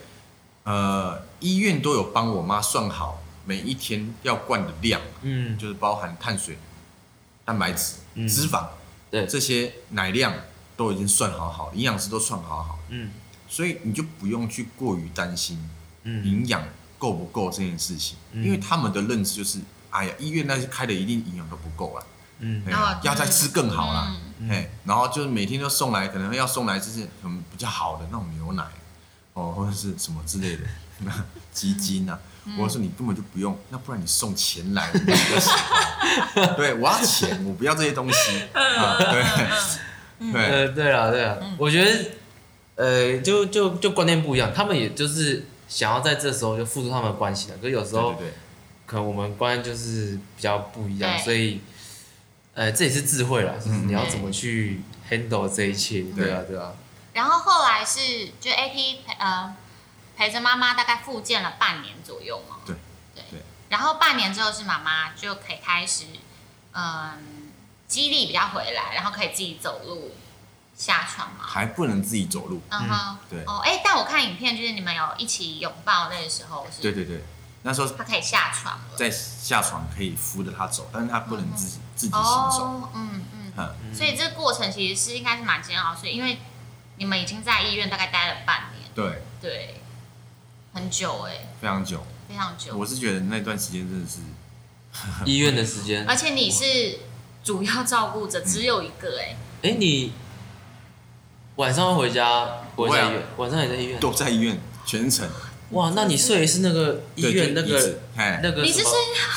[0.65, 5.57] 呃医院都有帮我妈算好每一天要灌的量，嗯。
[5.59, 6.59] 就是包含碳水、
[7.45, 8.29] 蛋白质、嗯。
[8.29, 8.67] 脂肪
[9.11, 9.27] 对。
[9.27, 10.33] 这些奶量
[10.77, 13.11] 都已经算好好，营养师都算好好，嗯，
[13.49, 15.59] 所以你就不用去过于担心
[16.05, 16.25] 嗯。
[16.25, 16.63] 营养
[16.99, 18.45] 够不够这件事情，嗯。
[18.45, 22.07] 因为他们的认知就是，哎呀，医院那些开的一定营养都不够了，
[22.41, 22.63] 嗯。
[22.67, 24.49] 哎呀哦要再吃更好啦，嗯。
[24.51, 28.65] 哎，然后就是每天都送来，可能要送来就是嗯比较好的那种牛奶，
[29.35, 30.63] 哦或者是什么之类的，
[31.53, 32.19] 鸡精啊，
[32.59, 38.43] 我说你根本就不用，那不然你送钱来，我比较喜欢，对我要钱，我不要这些东西。
[38.53, 39.23] 啊，对。
[40.33, 40.45] 对。
[40.45, 42.11] 呃，对了对了，我觉得
[42.77, 48.35] 呃，就就就观念不一样，他们也就是想要在这时候就付出他们的关系了，可是有时候对对对，
[48.87, 51.61] 可能我们观念就是比较不一样，所以
[52.55, 54.81] 呃，这也是智慧啦，就是嗯你要怎么去
[55.11, 56.25] handle 这一切，对。
[56.27, 56.73] 对啊对啊，
[57.15, 58.75] 然后后来是就 AT
[59.07, 59.55] 陪呃
[60.17, 62.57] 陪着妈妈大概复健了半年左右嘛。
[62.65, 62.77] 对
[63.15, 66.05] 对对然后半年之后是妈妈就可以开始
[66.73, 67.51] 嗯
[67.89, 70.15] 肌力比较回来，然后可以自己走路
[70.77, 71.45] 下床嘛。
[71.47, 72.63] 还不能自己走路。
[72.69, 77.23] 嗯哼，对哦，哎，但我看影片就是你们有一起拥抱那个时候是，对对对，
[77.63, 78.97] 那时候他可以下床了。
[78.97, 82.65] 在下床可以扶着他走，但是他不能自己自己行走。
[82.65, 83.53] 哦，嗯嗯。
[83.55, 86.39] 嗯，所以这个过程其实是应该是蛮煎熬，所以因为
[86.97, 89.82] 你们已经在医院大概待了半年，对，对，
[90.73, 92.03] 很久哎、非常久。
[92.29, 92.77] 非常久。
[92.77, 94.21] 我是觉得那段时间真的是，
[95.31, 96.99] 医院的时间，而且你是
[97.45, 100.13] 主要照顾者，只有一个哎、哎，你
[101.57, 103.05] 晚上会回家，不会啊。
[103.05, 105.29] 在医院，晚上也在医院，都在医院全程。
[105.71, 108.93] 哇，那你睡的是那个医对院那个就椅子哎你是睡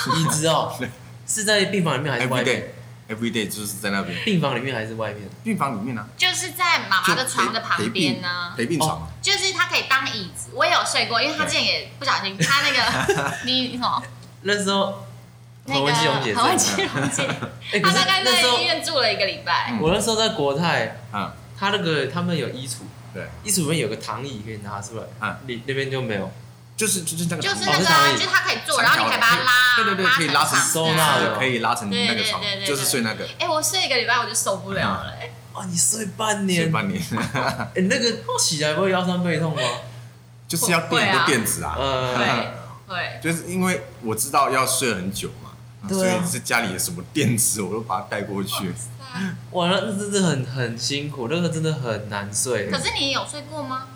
[0.08, 0.74] 么 椅子哦，
[1.28, 2.75] 是在病房里面还是外，every 面？
[3.10, 4.18] Every day 就是在那边。
[4.24, 5.28] 病房里面还是外面？
[5.44, 9.12] 病房里面呢，就是在妈妈的床的旁边呢、陪病床。
[9.22, 10.52] 就是它可以当椅子。
[10.54, 14.04] 我也有睡过，因为他之前也不小心，他那个你你什么？
[14.44, 15.06] 那时候
[15.66, 17.28] 那个何文基荣姐何文在基荣姐，
[17.74, 19.72] 哎，可是他大概在时候医院住了一个礼拜。
[19.72, 19.80] 嗯。
[19.82, 22.82] 我那时候在国泰，嗯，他那个他们有衣橱，
[23.14, 25.36] 对，衣橱里面有个躺椅可以拿出来，嗯。
[25.48, 26.32] 你那边就没有。
[26.76, 27.78] 就是就是那个就是那个
[28.14, 33.26] 就是它可以坐，然后你可以把它拉，对对对，可以拉成收纳的可以拉成那个床就是睡那个。
[33.40, 37.02] 哎、我睡一个礼拜我就受不了了、哎哇，你睡半年睡年，半年，
[37.74, 39.62] 哎，那个起来不会腰酸背痛吗？
[40.48, 41.76] 就是要垫一个垫子啊。
[41.80, 42.52] 呃，对
[42.88, 45.52] 对，就是因为我知道要睡很久嘛，
[45.88, 48.74] 所以是家里有什么垫子我都把它带过去。
[49.52, 52.70] 哇，那那真的很很辛苦，那个真的很难睡。
[52.70, 53.88] 可是你有睡过吗？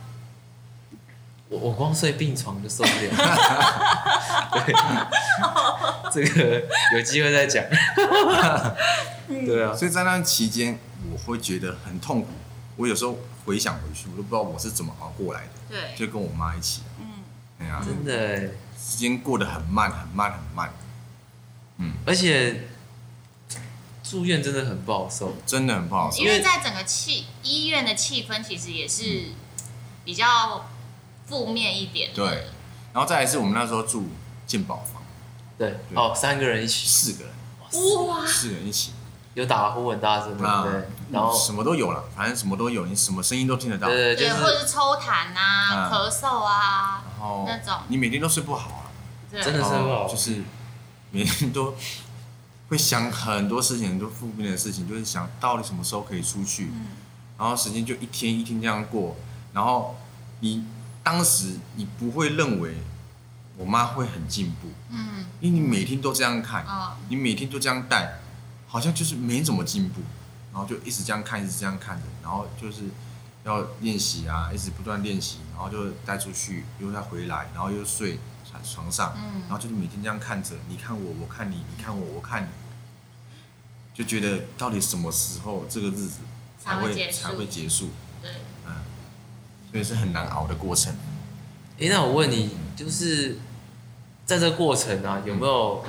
[1.50, 3.10] 我我光睡病床就受不了。
[4.54, 4.74] 对，
[6.12, 7.64] 这个有机会再讲。
[9.28, 10.80] 对啊，所以在那期间，
[11.12, 12.28] 我会觉得很痛苦。
[12.78, 15.48] 我有时候回想回去，我都不知道我是怎么熬过来的。
[15.70, 17.06] 对，就跟我妈一起，嗯，
[17.60, 20.72] 哎呀，真的欸，时间过得很慢，很慢，很慢，
[21.78, 22.68] 嗯而且
[24.04, 25.36] 住院真的很不好受。
[25.46, 26.26] 真的很不好受因。
[26.28, 29.26] 为在整个气医院的气氛其实也是
[30.04, 30.68] 比较
[31.30, 32.10] 负面一点。
[32.10, 32.16] 的。
[32.16, 32.48] 对，
[32.92, 34.10] 然后再来是我们那时候住
[34.48, 35.02] 健保房，
[35.58, 38.92] 对，哦，三个人一起，四个人，哇，四个人一起，
[39.36, 40.88] 有打呼很大声，对啊不对？
[41.12, 43.88] 然后什么都有了，反正什么都有，你什么声音都听得到。
[43.88, 47.76] 对对，是或者是抽痰啊、嗯咳嗽啊，然后那种。
[47.88, 48.92] 你每天都睡不好啊，
[49.32, 49.42] 对。
[49.42, 50.08] 真的是然不好。
[50.08, 50.44] 就是
[51.12, 51.76] 每天都
[52.70, 56.88] 会想很多事情，很多负面的事情，就是想到底什么时候可以出去，嗯。
[57.38, 59.16] 然后时间就一天一天这样过，
[59.54, 59.96] 然后
[60.42, 60.66] 你
[61.10, 62.76] 当时你不会认为
[63.58, 65.26] 我妈会很进步，嗯。
[65.42, 68.20] 因为你每天都这样看，哦，你每天都这样带，
[68.68, 70.02] 好像就是没怎么进步，
[70.54, 72.84] 然后就一直这样看，一直这样看着，然后就是
[73.44, 78.20] 要练习啊，一直不断练习，然后就带出去，又再回来，然后又睡
[78.64, 79.42] 床上，嗯。
[79.48, 82.50] 然后就是每天这样看着，你看我，我看你，你看我，我看你，
[83.96, 86.20] 就觉得到底什么时候这个日子
[86.64, 87.90] 才会才会结束
[89.72, 90.94] 所以是很难熬的过程。
[91.80, 93.38] 哎，那我问你，就是
[94.26, 95.86] 在这个过程啊，有没有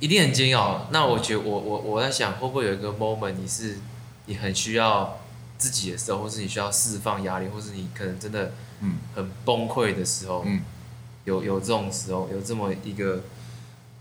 [0.00, 0.88] 一定很煎熬？
[0.90, 3.78] 那我觉得我我我在想，会不会有一个 moment，你是
[4.26, 5.18] 你很需要
[5.56, 10.62] 自己的时候，或是你需要释放压力，或是你可能真的嗯很崩溃的时候，嗯，
[11.24, 13.22] 有有这种时候，有这么一个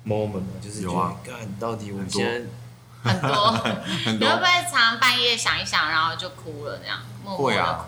[0.06, 0.48] moment 吗？
[0.62, 3.52] 就是有啊干到底我很多现在很多。
[4.06, 7.86] 很多你会不会常常半夜想一想，然后就哭了，这样会啊？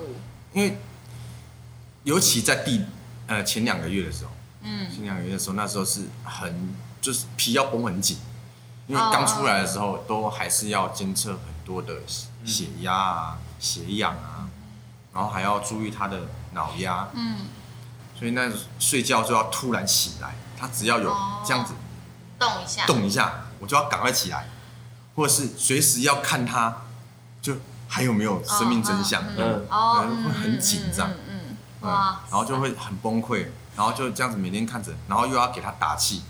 [0.53, 0.77] 因为
[2.03, 2.83] 尤其在第
[3.27, 4.31] 呃前两个月的时候。
[4.69, 8.17] 嗯，前两个月的时候，那时候是很就是皮要绷很紧，
[8.87, 11.93] 因为刚出来的时候都还是要监测很多的
[12.43, 14.49] 血压啊、血氧啊，
[15.13, 17.45] 然后还要注意他的脑压，嗯，
[18.17, 21.15] 所以那睡觉就要突然起来，他只要有
[21.45, 21.73] 这样子
[22.37, 24.49] 动一下，动一下，我就要赶快起来，
[25.15, 26.81] 或者是随时要看他，
[27.41, 27.53] 就
[27.87, 29.23] 还有没有生命真相？
[29.37, 31.39] 嗯哦，会很紧张，嗯嗯，
[31.81, 36.23] 嗯哇，然后就会很崩溃，然后就这样子每天看着，然后又要给他打气，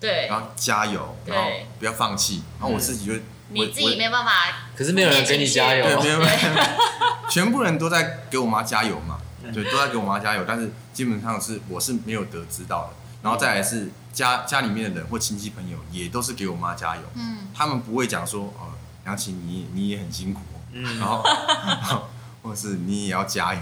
[0.00, 0.26] 对。
[0.28, 1.34] 然，后加油，对。
[1.34, 3.12] 然后不要放弃，然后我自己就
[3.50, 4.30] 你自己没有办法，
[4.76, 6.62] 可是没有人给你加油，对，没有，
[7.30, 9.18] 全部人都在给我妈加油嘛，
[9.54, 12.90] 对，都在给我妈加油，但是基本上是我是没有得知到的，
[13.22, 20.40] 然后再来是家家里面的人或亲戚朋友也都是给我妈加油，嗯，他们不会讲说哦，杨琪你你也很辛苦，
[20.72, 20.98] 嗯。
[20.98, 21.22] 然后
[22.42, 23.60] 或者是你也要加油，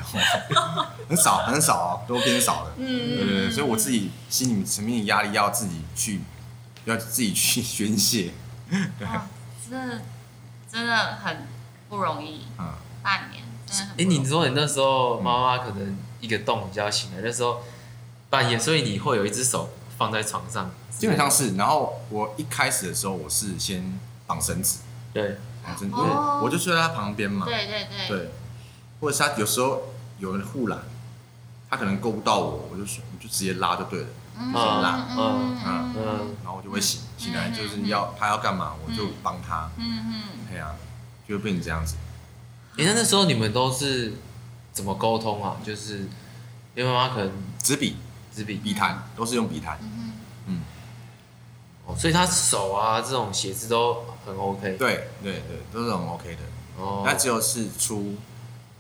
[1.09, 2.87] 很少很少哦，都偏少了，嗯。
[2.87, 6.21] 对对对，所以我自己心里层面的压力要自己去，
[6.85, 8.33] 要自己去 宣泄，
[8.71, 9.23] 对，哦
[9.69, 10.03] 真的
[10.71, 11.49] 真的很
[11.89, 12.75] 不容易，嗯。
[13.03, 14.05] 半年真的很哎。
[14.05, 17.63] 你说你那时候妈妈可能一个洞你就要醒来，那时候
[18.29, 24.81] 半夜，所以你会有一只手放在床上，基本上是，然后我一开始的时候，我是先绑绳子，
[25.13, 28.31] 对，绑绳子，因为哦我就睡在他旁边嘛，对对对，对，
[29.01, 29.83] 或者是他有时候
[30.19, 30.79] 有人护栏，
[31.69, 34.07] 他可能够不到我，我就我就直接拉就对了，
[34.39, 35.07] 嗯拉。
[35.11, 36.37] 嗯嗯嗯。
[36.45, 40.75] 然后我就会醒，醒来就是要他要干嘛，我就帮他，嗯嗯，对啊，
[41.29, 41.97] 就会变成这样子。
[42.79, 44.15] 哎，那那时候你们都是
[44.73, 45.57] 怎么沟通啊？
[45.65, 46.09] 就是
[46.75, 47.97] 因为妈妈可能纸笔、
[48.35, 48.57] 纸笔。
[48.57, 49.79] 笔谈都是用笔谈，
[51.87, 54.77] 哦，所以他手啊这种写字都很 OK。
[54.79, 56.83] 对对对，都是很 OK 的。
[56.83, 58.17] 哦，那只有是出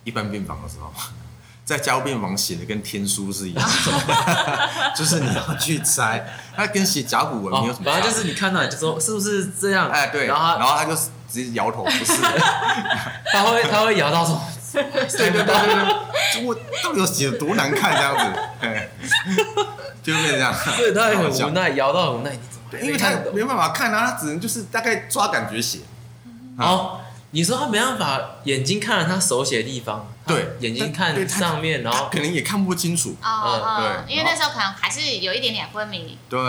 [0.04, 0.92] 一般病房的时候，
[1.64, 9.88] 在加护病房写的跟天书是一样的， 就是你要去猜，它跟写甲骨文没有什，么反正就是你看到你就说是不是这样？
[9.90, 11.10] 哎对，然后然后他就直
[11.44, 12.12] 接摇头，不是。
[13.32, 14.40] 他会他会摇到说，
[14.72, 18.88] 对对对对对，我到底有写的多难看这样子，哎
[20.02, 20.54] 就会变这样。
[20.76, 22.30] 对，他也很无奈，摇到很无奈，
[22.72, 25.80] 因为他没办法看啊，他只能就是大概抓感觉写。
[26.58, 27.00] 哦，
[27.32, 30.56] 你说他没办法眼睛看了他手写的地方，对。
[30.60, 33.16] 眼睛看上面，然他后可能也看不清楚。
[33.22, 34.14] 哦哦，对。
[34.14, 36.40] 因为那时候可能还是有一点点昏迷对，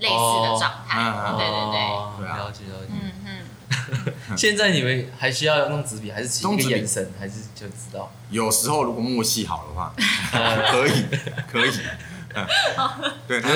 [0.00, 2.92] 类似的状态，哦对对对，了解了解。
[2.92, 3.12] 嗯
[4.30, 8.10] 嗯，现在你们还需要用纸笔，还是只一个眼神，还是就知道？
[8.30, 9.92] 有时候如果默契好的话，
[10.70, 11.06] 可以
[11.50, 11.70] 可以。
[12.34, 12.46] 嗯。
[13.26, 13.48] 对，他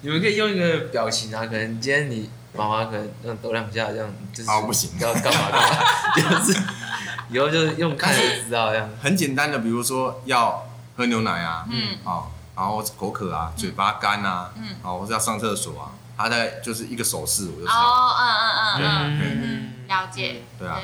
[0.00, 4.98] 你们可以用一个表情啊，可能今天你妈妈可能让抖两下，这样就是啊不行。
[5.00, 5.60] 要干嘛干
[6.32, 6.60] 嘛，就是
[7.30, 8.88] 以后就是用看就知道这样。
[9.02, 11.98] 很简单的，比如说要喝牛奶啊，嗯。
[12.04, 14.76] 哦，然后口渴啊，嘴巴干啊，嗯。
[14.82, 17.74] 哦，或者要上厕所啊，他在就是一个手势，我就知道。
[17.74, 19.72] 哦，嗯嗯嗯嗯嗯。
[19.82, 20.80] 嗯，了解，对啊。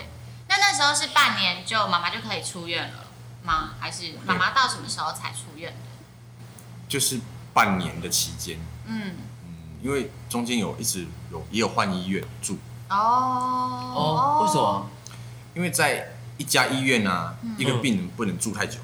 [0.48, 3.04] 那那时候是半年就妈妈就可以出院了
[3.42, 3.70] 吗？
[3.80, 5.78] 还是妈妈到什么时候才出院的？
[6.86, 7.18] 就是
[7.52, 9.12] 半年的期间，嗯，
[9.44, 12.56] 嗯，因为中间有一直有也有换医院住，
[12.90, 12.96] 哦。
[13.94, 14.90] 哦，为什么？
[15.54, 18.78] 因为在一家医院啊，一个病人不能住太久，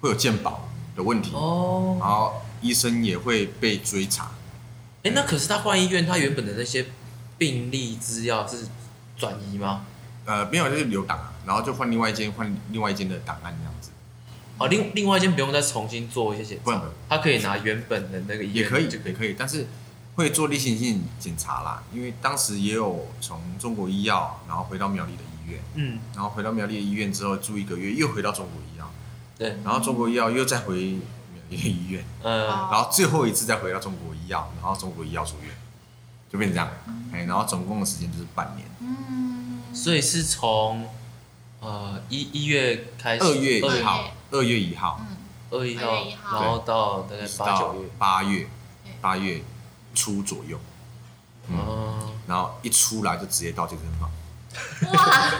[0.00, 4.30] 会有健保的问题，哦，然后医生也会被追查。
[5.02, 6.86] 哎，那可是他换医院，他原本的那些
[7.38, 8.66] 病历资料是
[9.16, 9.86] 转移吗？
[10.26, 13.90] 呃，没有就是留档啊，然后就换另外一间，换另外一间的档案这样子，
[14.58, 16.64] 哦，另另外一间不用再重新做一些检查。
[16.64, 19.12] 不用，他可以拿原本的那个医院也可以就可以。
[19.12, 19.66] 也可以，但是
[20.14, 28.90] 会做例行性检查啦，因为当时也有从中国医药，然后回到苗栗的医院，嗯，然后回到苗栗的医院之后住一个月，又回到中国医药，
[29.36, 35.54] 对，然后中国医药又再回苗栗的医院，呃，哦然后最后一次再回到中国医药，然后中国医药住院，
[36.32, 36.70] 就变成这样，
[37.12, 40.88] 哎，然后总共的时间就是半年，嗯，所以是从
[41.60, 45.00] 呃一一月开始，二月二一号，二月一号，
[45.50, 46.40] 二月一，号。
[46.40, 48.46] 然后到大概到八九月，八月
[49.00, 49.40] 八月
[49.94, 50.58] 初左右，
[51.48, 54.10] 嗯，嗯，然后一出来就直接到健身房，
[54.92, 55.30] 哇，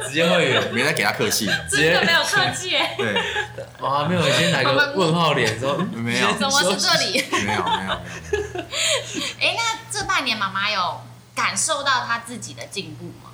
[0.06, 3.22] 直接会员，没再给他客气，直接没有客气，对，
[3.80, 6.32] 哇，没有先来个问号脸说， 没有。
[6.34, 7.24] 怎么是这里？
[7.32, 7.92] 没有没有没有，
[9.40, 11.00] 哎，那这半年妈妈有
[11.34, 13.27] 感受到她自己的进步吗？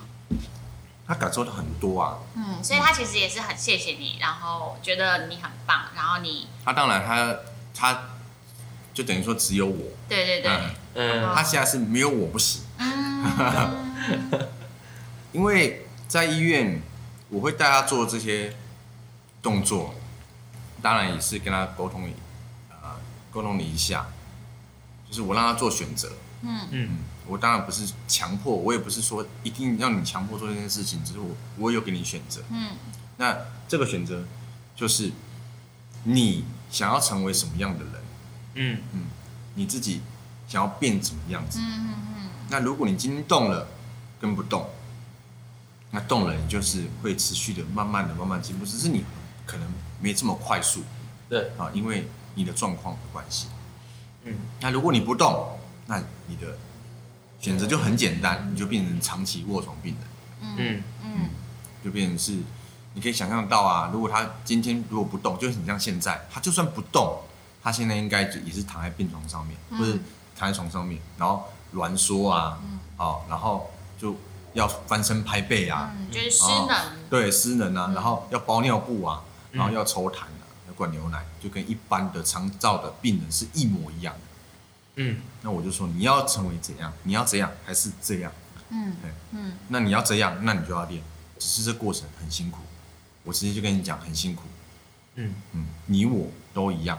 [1.06, 7.36] 他感受到很多啊，嗯，所以他其实也是很谢谢你，然后觉得你很棒，然后你，他当然他
[7.74, 8.02] 他
[8.94, 10.42] 就等于说只有我，对对
[10.94, 14.48] 对，他现在是没有我不行，嗯，
[15.32, 16.80] 因为在医院
[17.28, 18.54] 我会带他做这些
[19.42, 19.94] 动作，
[20.80, 22.08] 当然也是跟他沟通，
[22.70, 22.96] 呃，
[23.30, 24.06] 沟通你一下，
[25.08, 26.68] 就是我让他做选择，嗯。
[26.70, 26.88] 嗯，
[27.26, 32.42] 我当然不是强迫，我也不是说一定要你强迫做这件事情，只是我我有给你选择。
[32.50, 32.70] 嗯
[33.16, 33.36] 那
[33.68, 34.24] 这个选择
[34.74, 35.12] 就是
[36.02, 38.02] 你想要成为什么样的人，
[38.54, 39.06] 嗯
[39.54, 40.00] 你自己
[40.48, 41.60] 想要变怎么样子。
[41.60, 43.66] 嗯嗯那如果你今天动了，
[44.20, 44.68] 跟不动，
[45.92, 49.04] 那动了，你就是会持续的、慢慢的、慢慢进步，只是你
[49.46, 50.82] 可能没这么快速。
[51.28, 53.46] 对啊，因为你的状况的关系。
[54.24, 56.58] 嗯，那如果你不动，那你的
[57.44, 60.56] 选择就很简单，你就变成长期卧床病人。
[60.56, 61.28] 嗯嗯，
[61.84, 62.38] 就变成是，
[62.94, 67.20] 你可以想象到啊，如果他今天如果不动，就是你像现在，他就算不动，
[67.62, 69.92] 他现在应该也是躺在病床上面，或者
[70.34, 72.58] 躺在床上面，然后挛缩啊，
[72.96, 74.16] 哦，然后就
[74.54, 76.70] 要翻身拍背啊，就是失能，
[77.10, 79.22] 对，失能啊，然后要包尿布啊，
[79.52, 84.20] 然后要抽痰啊，要灌牛奶，就跟一般的肠照的病人是一模一样的。
[84.96, 86.92] 嗯，那我就说你要成为怎样？
[87.02, 88.32] 你要怎样还是这样？
[88.70, 91.02] 嗯，对，嗯，那你要这样，那你就要练，
[91.38, 92.60] 只是这过程很辛苦。
[93.24, 94.42] 我直接就跟你讲，很辛苦。
[95.16, 96.98] 嗯嗯，你我都一样，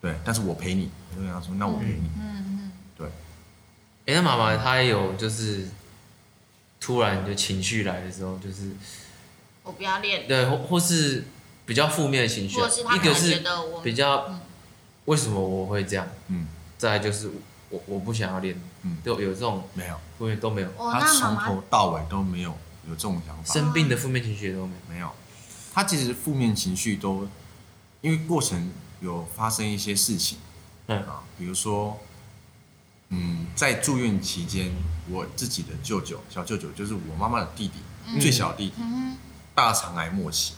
[0.00, 3.06] 对，但是我陪你，我就跟他说，那我陪你，嗯嗯，对。
[4.06, 5.68] 哎，那妈妈她也有就是
[6.80, 8.72] 突然就情绪来的时候，就是
[9.62, 11.24] 我不要练，对，或或是
[11.66, 14.40] 比较负面的情绪一个是得我比较嗯
[15.04, 16.46] 为什么我会这样，嗯，
[16.78, 17.30] 再来就是
[17.68, 18.96] 我我不想要练，嗯。
[19.04, 22.50] 就有这种没有，负面都没有，哦，他从头到尾都没有
[22.88, 24.94] 有这种想法，生病的负面情绪也都没有。
[24.94, 25.10] 没有。
[25.74, 27.28] 他其实负面情绪都，
[28.00, 28.70] 因为过程
[29.00, 30.38] 有发生一些事情，
[30.86, 30.98] 嗯。
[31.02, 32.00] 啊，比如说，
[33.10, 34.72] 嗯，在住院期间，
[35.10, 39.16] 我自己的舅舅，小舅舅，就是我妈妈的弟弟，最小的弟弟，嗯
[39.54, 40.54] 大肠癌末期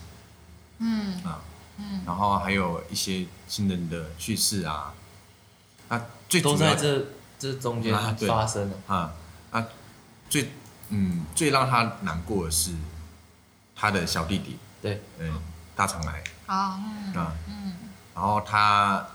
[0.78, 1.22] 嗯。
[1.24, 1.40] 啊，
[1.78, 2.02] 嗯。
[2.06, 4.94] 然后还有一些亲人的去世啊，
[5.90, 7.06] 那最主要都在这
[7.38, 7.92] 这中间
[8.26, 8.76] 发生了。
[8.86, 9.12] 啊
[9.50, 9.66] 啊，
[10.28, 10.50] 最
[10.88, 12.72] 嗯最让他难过的是
[13.76, 15.40] 他的小弟弟，对，嗯，
[15.76, 17.72] 大肠癌啊，嗯啊，嗯，
[18.14, 19.06] 然后他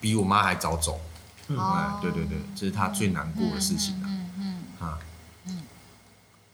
[0.00, 1.00] 比我妈还早走，
[1.48, 4.06] 哎哦，对对对，这是他最难过的事情啊。
[4.06, 4.98] 嗯嗯啊，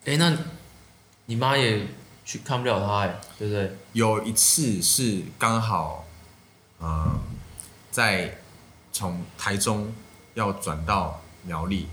[0.05, 0.37] 哎，那
[1.27, 1.87] 你妈也
[2.25, 3.77] 去看不了他哎，对不对？
[3.93, 6.05] 有一次是刚好，
[6.79, 7.19] 呃，
[7.91, 8.38] 在
[8.99, 9.95] 从台中
[10.35, 11.87] 要转到苗栗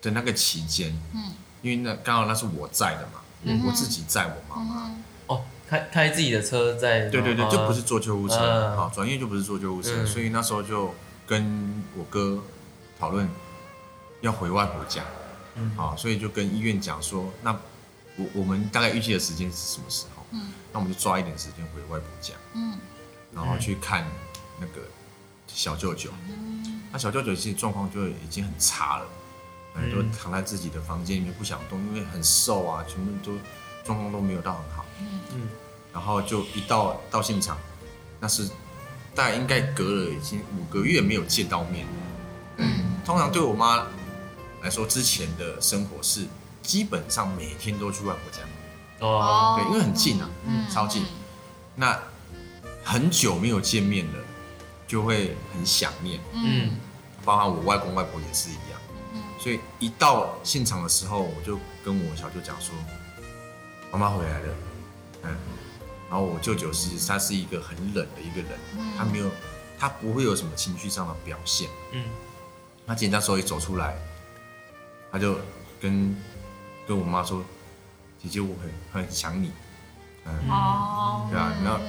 [0.00, 1.30] 的那个期间，嗯，
[1.62, 7.08] 因为那刚好那是我在的嘛，嗯我自己载我妈妈，嗯哦，开开自己的车在。
[7.10, 8.76] 对对对，啊就不是坐救护车，嗯。
[8.76, 10.04] 啊，转院就不是坐救护车，嗯。
[10.04, 10.92] 所以那时候就
[11.24, 12.42] 跟我哥
[12.98, 13.30] 讨论
[14.20, 15.04] 要回外婆家，
[15.54, 15.70] 嗯。
[15.76, 17.52] 好，所以就跟医院讲说，那
[18.16, 20.26] 我我们大概预计的时间是什么时候？
[20.32, 20.52] 嗯。
[20.72, 22.76] 那我们就抓一点时间回外婆家，嗯。
[23.32, 24.04] 然后去看
[24.58, 24.82] 那个
[25.46, 26.10] 小舅舅。
[26.90, 29.06] 那小舅舅其实状况就已经很差了，
[29.76, 33.38] 嗯，都躺在自己的房间里面不想动，因为很瘦啊，全部都
[33.84, 34.84] 状况都没有到很好。
[34.98, 35.48] 嗯
[35.92, 37.58] 然后就一到到现场，
[38.18, 38.48] 那是
[39.14, 41.86] 大概应该隔了已经五个月没有见到面。
[43.04, 43.84] 通常对我妈
[44.62, 46.26] 来说，之前的生活是
[46.62, 48.38] 基本上每天都去外婆家。
[49.00, 51.04] 哦，对因为很近啊嗯超近
[51.74, 51.98] 那
[52.82, 54.21] 很久没有见面了，
[54.92, 56.76] 就会很想念，嗯。
[57.24, 58.78] 包含我外公外婆也是一样。
[59.14, 59.22] 嗯。
[59.38, 62.74] 所以一到现场的时候，我就跟我小舅讲说，
[63.90, 64.54] 妈妈回来了，
[65.22, 65.34] 嗯，
[66.10, 68.58] 然后我舅舅是他是一个很冷的一个人，
[68.98, 69.30] 他没有，
[69.78, 71.70] 他不会有什么情绪上的表现。
[71.92, 72.04] 嗯。
[72.86, 73.96] 他今天那时候一走出来，
[75.10, 75.38] 他就
[75.80, 76.14] 跟
[76.86, 77.42] 跟我妈说，
[78.22, 78.54] 姐姐我
[78.92, 79.52] 很很想你，
[80.26, 81.80] 嗯，哦，对啊，然后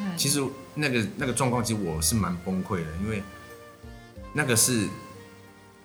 [0.00, 0.06] 嗯。
[0.06, 0.42] 嗯嗯其实
[0.74, 3.22] 那个那个状况，其实我是蛮崩溃的，因为
[4.32, 4.88] 那个是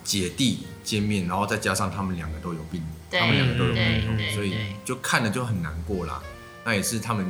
[0.03, 6.21] 姐弟见面，然后再加上他们两个都有病，他们两个都有病痛，所以就看了就很难过啦。
[6.63, 7.25] 那也是他们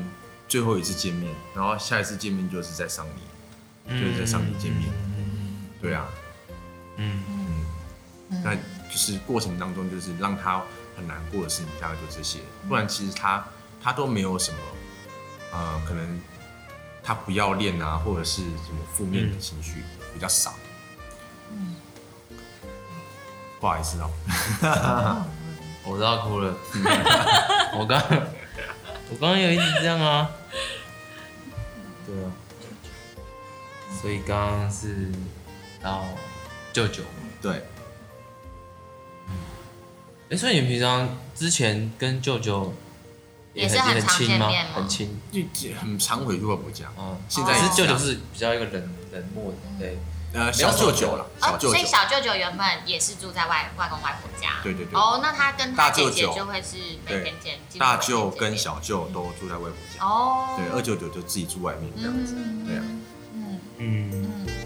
[0.48, 4.90] 最后一次见面，然后下一次见面就是在丧礼，就是在上礼见面。
[5.82, 6.08] 对啊，
[6.98, 7.24] 嗯。
[8.44, 10.62] 那就是过程当中就是让他
[10.98, 13.46] 很难过的事情，大概就这些，不然其实他
[13.82, 14.58] 他都没有什么，
[15.54, 16.20] 呃，可能
[17.06, 19.84] 他不要练啊，或者是什么负面的情绪
[20.14, 20.56] 比较少。
[23.60, 24.12] 不好意思哦，
[25.86, 26.54] 我都要哭了。
[27.78, 28.02] 我刚
[29.10, 30.30] 我刚刚有一直这样啊。
[32.06, 32.32] 对啊。
[34.02, 35.12] 所以刚刚是
[35.82, 36.04] 到
[36.74, 37.02] 舅舅。
[37.42, 37.64] 对，
[40.30, 42.74] 哎，所以你平常之前跟舅舅
[43.56, 44.66] 也是很常很亲吗见面？
[44.66, 45.22] 吗很亲。
[45.32, 45.42] 就
[45.80, 46.86] 很常回去外婆家。
[46.98, 49.98] 啊，现在只是舅舅是比较一个冷冷漠的，对，
[50.34, 51.74] 呃小舅舅了，小哦，舅舅。
[51.74, 54.60] 所以小舅舅原本也是住在外外公外婆家。
[54.62, 57.60] 对对对哦，那他跟他姐姐大舅舅就会是每天见。
[57.80, 62.36] 大舅跟小舅都住在外婆家，哦，对，二舅舅就自己住外面这样子。
[62.66, 62.84] 对啊，
[63.34, 64.65] 嗯嗯，嗯